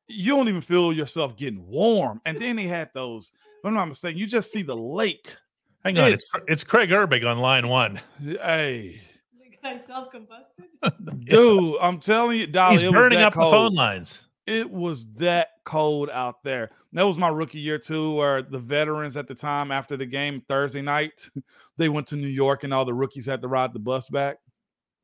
[0.09, 2.20] You don't even feel yourself getting warm.
[2.24, 3.30] And then he had those.
[3.59, 5.36] If I'm not mistaken, you just see the lake.
[5.84, 8.00] Hang on, it's, it's- it's Kraig Urbik on line one.
[8.20, 9.00] Hey,
[9.38, 11.24] The guy self-combusted.
[11.26, 13.52] dude, I'm telling you, Dolly, He's it was burning that up cold.
[13.52, 14.22] the phone lines.
[14.46, 16.70] It was that cold out there.
[16.92, 20.40] That was my rookie year too, where the veterans at the time after the game
[20.48, 21.28] Thursday night,
[21.76, 24.38] they went to New York and all the rookies had to ride the bus back.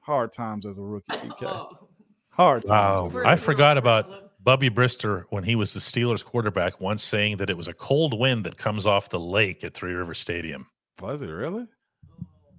[0.01, 1.07] Hard times as a rookie.
[1.13, 1.43] DK.
[1.45, 1.89] Oh.
[2.31, 3.13] Hard times.
[3.13, 3.23] Wow.
[3.27, 4.32] I forgot about problems.
[4.43, 8.19] Bubby Brister when he was the Steelers quarterback once saying that it was a cold
[8.19, 10.67] wind that comes off the lake at Three River Stadium.
[11.01, 11.67] Was it really?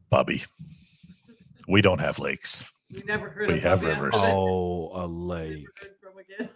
[0.09, 0.43] Bubby,
[1.67, 2.69] we don't have lakes.
[2.93, 4.13] We never heard We of have Bobby rivers.
[4.15, 4.35] Anderson.
[4.35, 5.65] Oh, a lake.
[5.81, 6.49] heard from again.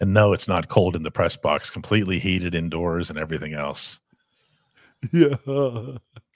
[0.00, 4.00] And no, it's not cold in the press box, completely heated indoors and everything else.
[5.12, 5.36] Yeah.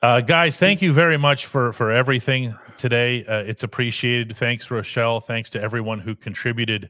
[0.02, 3.24] Uh, guys, thank you very much for for everything today.
[3.24, 4.36] Uh, it's appreciated.
[4.36, 5.18] Thanks, Rochelle.
[5.20, 6.88] Thanks to everyone who contributed.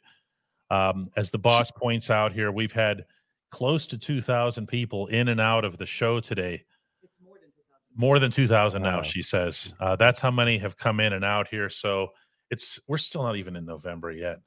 [0.73, 3.05] Um, as the boss points out here, we've had
[3.51, 6.65] close to two thousand people in and out of the show today.
[7.03, 8.01] It's more than 2000.
[8.01, 9.03] More than two thousand now, Wow.
[9.03, 9.75] she says.
[9.81, 11.69] Uh, that's how many have come in and out here.
[11.69, 12.09] So
[12.51, 14.39] It's we're still not even in November yet.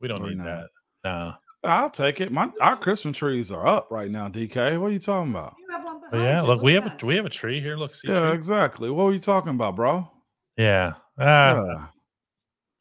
[0.00, 0.44] We don't I need know.
[0.44, 0.66] that.
[1.04, 1.34] No.
[1.64, 2.30] I'll take it.
[2.32, 4.78] My our Christmas trees are up right now, DK.
[4.80, 5.54] What are you talking about?
[5.58, 6.46] You have one behind yeah, you.
[6.48, 7.76] look, we have at a we have a tree here.
[7.76, 8.32] Look, see Yeah, tree?
[8.32, 8.90] exactly.
[8.90, 10.08] What were you talking about, bro?
[10.56, 10.94] yeah.
[11.18, 11.86] Ah, Yeah.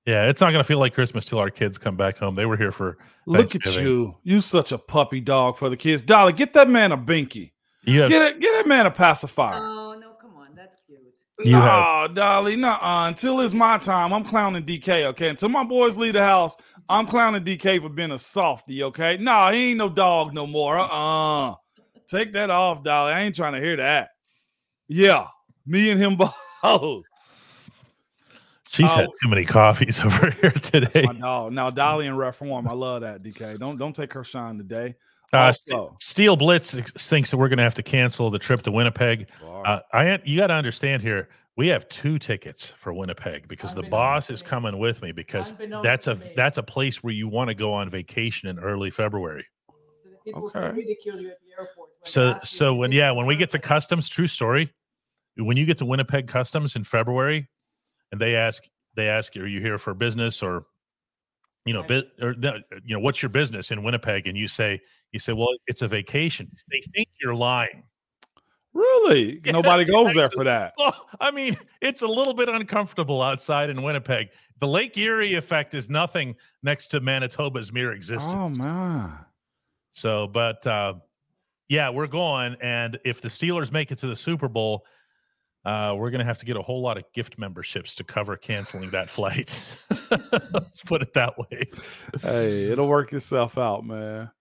[0.05, 0.29] Yeah.
[0.29, 2.35] It's not gonna feel like Christmas till our kids come back home.
[2.35, 2.97] They were here for
[3.27, 4.15] Look at you.
[4.23, 6.01] You such a puppy dog for the kids.
[6.01, 7.51] Dolly, get that man a binky.
[7.83, 9.61] you have Get it, get that man a pacifier.
[9.61, 10.99] Oh no, come on, that's cute.
[11.43, 12.77] You no, have- Dolly, no.
[12.81, 15.05] Until it's my time, I'm clowning DK.
[15.05, 16.55] Okay, until my boys leave the house,
[16.89, 18.83] I'm clowning DK for being a softy.
[18.83, 20.77] Okay, no, he ain't no dog no more.
[20.77, 21.55] Uh, uh
[22.07, 23.13] take that off, Dolly.
[23.13, 24.09] I ain't trying to hear that.
[24.87, 25.27] Yeah,
[25.65, 26.17] me and him
[26.63, 27.03] both.
[28.71, 28.95] She's Oh.
[28.95, 31.03] had too many coffees over here today.
[31.03, 31.53] my dog.
[31.53, 32.67] Now Dolly in reform.
[32.67, 33.21] I love that.
[33.21, 34.95] DK, don't don't take her shine today.
[35.33, 38.63] Uh, St- Also- Steel Blitz thinks that we're going to have to cancel the trip
[38.63, 39.29] to Winnipeg.
[39.43, 41.29] Uh, I you got to understand here.
[41.57, 45.53] We have two tickets for Winnipeg because the boss is coming with me because
[45.83, 46.31] that's a me.
[46.35, 49.45] that's a place where you want to go on vacation in early February.
[49.69, 50.59] So that people Okay.
[50.59, 51.89] can ridicule you at the airport.
[51.89, 54.73] when they So so when yeah when we get to customs, true story.
[55.37, 57.49] When you get to Winnipeg Customs in February,
[58.11, 58.63] and they ask
[58.95, 60.65] they ask are you here for business or
[61.65, 61.87] you know Right.
[61.87, 64.81] bit or no, you know what's your business in Winnipeg, and you say
[65.11, 66.49] you say well it's a vacation.
[66.71, 67.83] They think you're lying.
[68.73, 70.73] really, Yeah, nobody goes there for that.
[70.77, 74.29] Well, I mean, it's a little bit uncomfortable outside in Winnipeg.
[74.59, 78.33] The Lake Erie effect is nothing next to Manitoba's mere existence.
[78.35, 78.59] Oh existence.
[78.65, 79.13] man.
[79.91, 80.93] So, but uh,
[81.67, 82.55] yeah, we're going.
[82.61, 84.85] And if the Steelers make it to the Super Bowl,
[85.65, 88.35] uh, we're going to have to get a whole lot of gift memberships to cover
[88.37, 89.55] canceling that flight.
[90.53, 91.67] Let's put it that way.
[92.21, 94.31] Hey, it'll work itself out, man.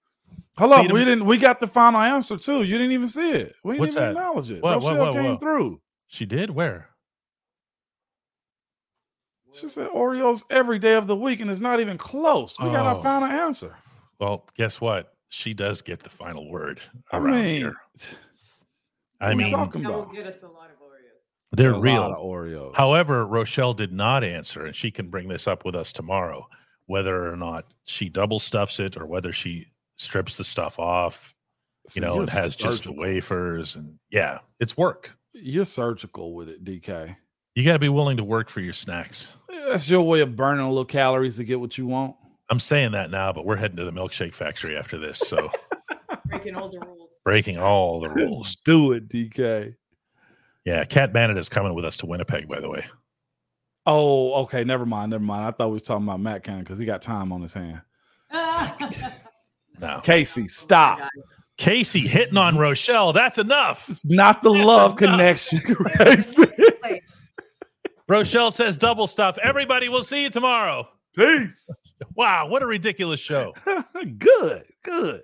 [0.59, 1.25] Hold up, we didn't.
[1.25, 2.63] We got the final answer too.
[2.63, 3.55] You didn't even see it.
[3.65, 4.11] We didn't What's even that?
[4.11, 4.63] acknowledge it.
[4.63, 5.41] What, what, Rochelle what, came what?
[5.41, 5.81] through.
[6.09, 6.51] She did?
[6.51, 6.89] Where?
[9.53, 12.59] She said Oreos every day of the week, and it's not even close.
[12.59, 13.03] We got our Oh.
[13.03, 13.77] final answer.
[14.21, 15.15] Well, guess what?
[15.29, 17.75] She does get the final word I around mean, here.
[19.21, 20.15] I what we mean, talking That will about?
[21.53, 22.03] They're A lot real.
[22.05, 22.75] of Oreos.
[22.77, 26.47] However, Rochelle did not answer, and she can bring this up with us tomorrow,
[26.87, 31.35] whether or not she double stuffs it or whether she strips the stuff off,
[31.89, 33.75] See, you know, you're and has just the wafers.
[33.77, 35.17] And yeah, it's work.
[35.33, 37.17] You're surgical with it, DK.
[37.55, 39.33] You got to be willing to work for your snacks.
[39.69, 42.17] That's your way of burning a little calories to get what you want.
[42.49, 45.19] I'm saying that now, but we're heading to the milkshake factory after this.
[45.19, 45.51] So
[46.27, 47.11] Breaking all the rules.
[47.25, 48.57] breaking all the rules.
[48.65, 49.75] Do it, DK.
[50.65, 52.85] Yeah, Cat Bandit is coming with us to Winnipeg, by the way.
[53.87, 54.63] Oh, okay.
[54.63, 55.11] Never mind.
[55.11, 55.45] Never mind.
[55.47, 57.81] I thought we was talking about Matt Canada because he got time on his hand.
[59.81, 60.01] No.
[60.03, 60.99] Casey, stop.
[61.57, 63.15] Casey hitting on Rochelle.
[63.15, 63.89] That's enough.
[63.89, 65.17] It's not the That's love enough.
[65.17, 65.61] connection.
[65.99, 66.45] Casey.
[68.09, 69.39] Rochelle says double stuff.
[69.43, 70.87] Everybody, we'll see you tomorrow.
[71.17, 71.67] Peace.
[72.15, 73.55] Wow, what a ridiculous show.
[74.19, 74.65] good.
[74.83, 75.23] Good.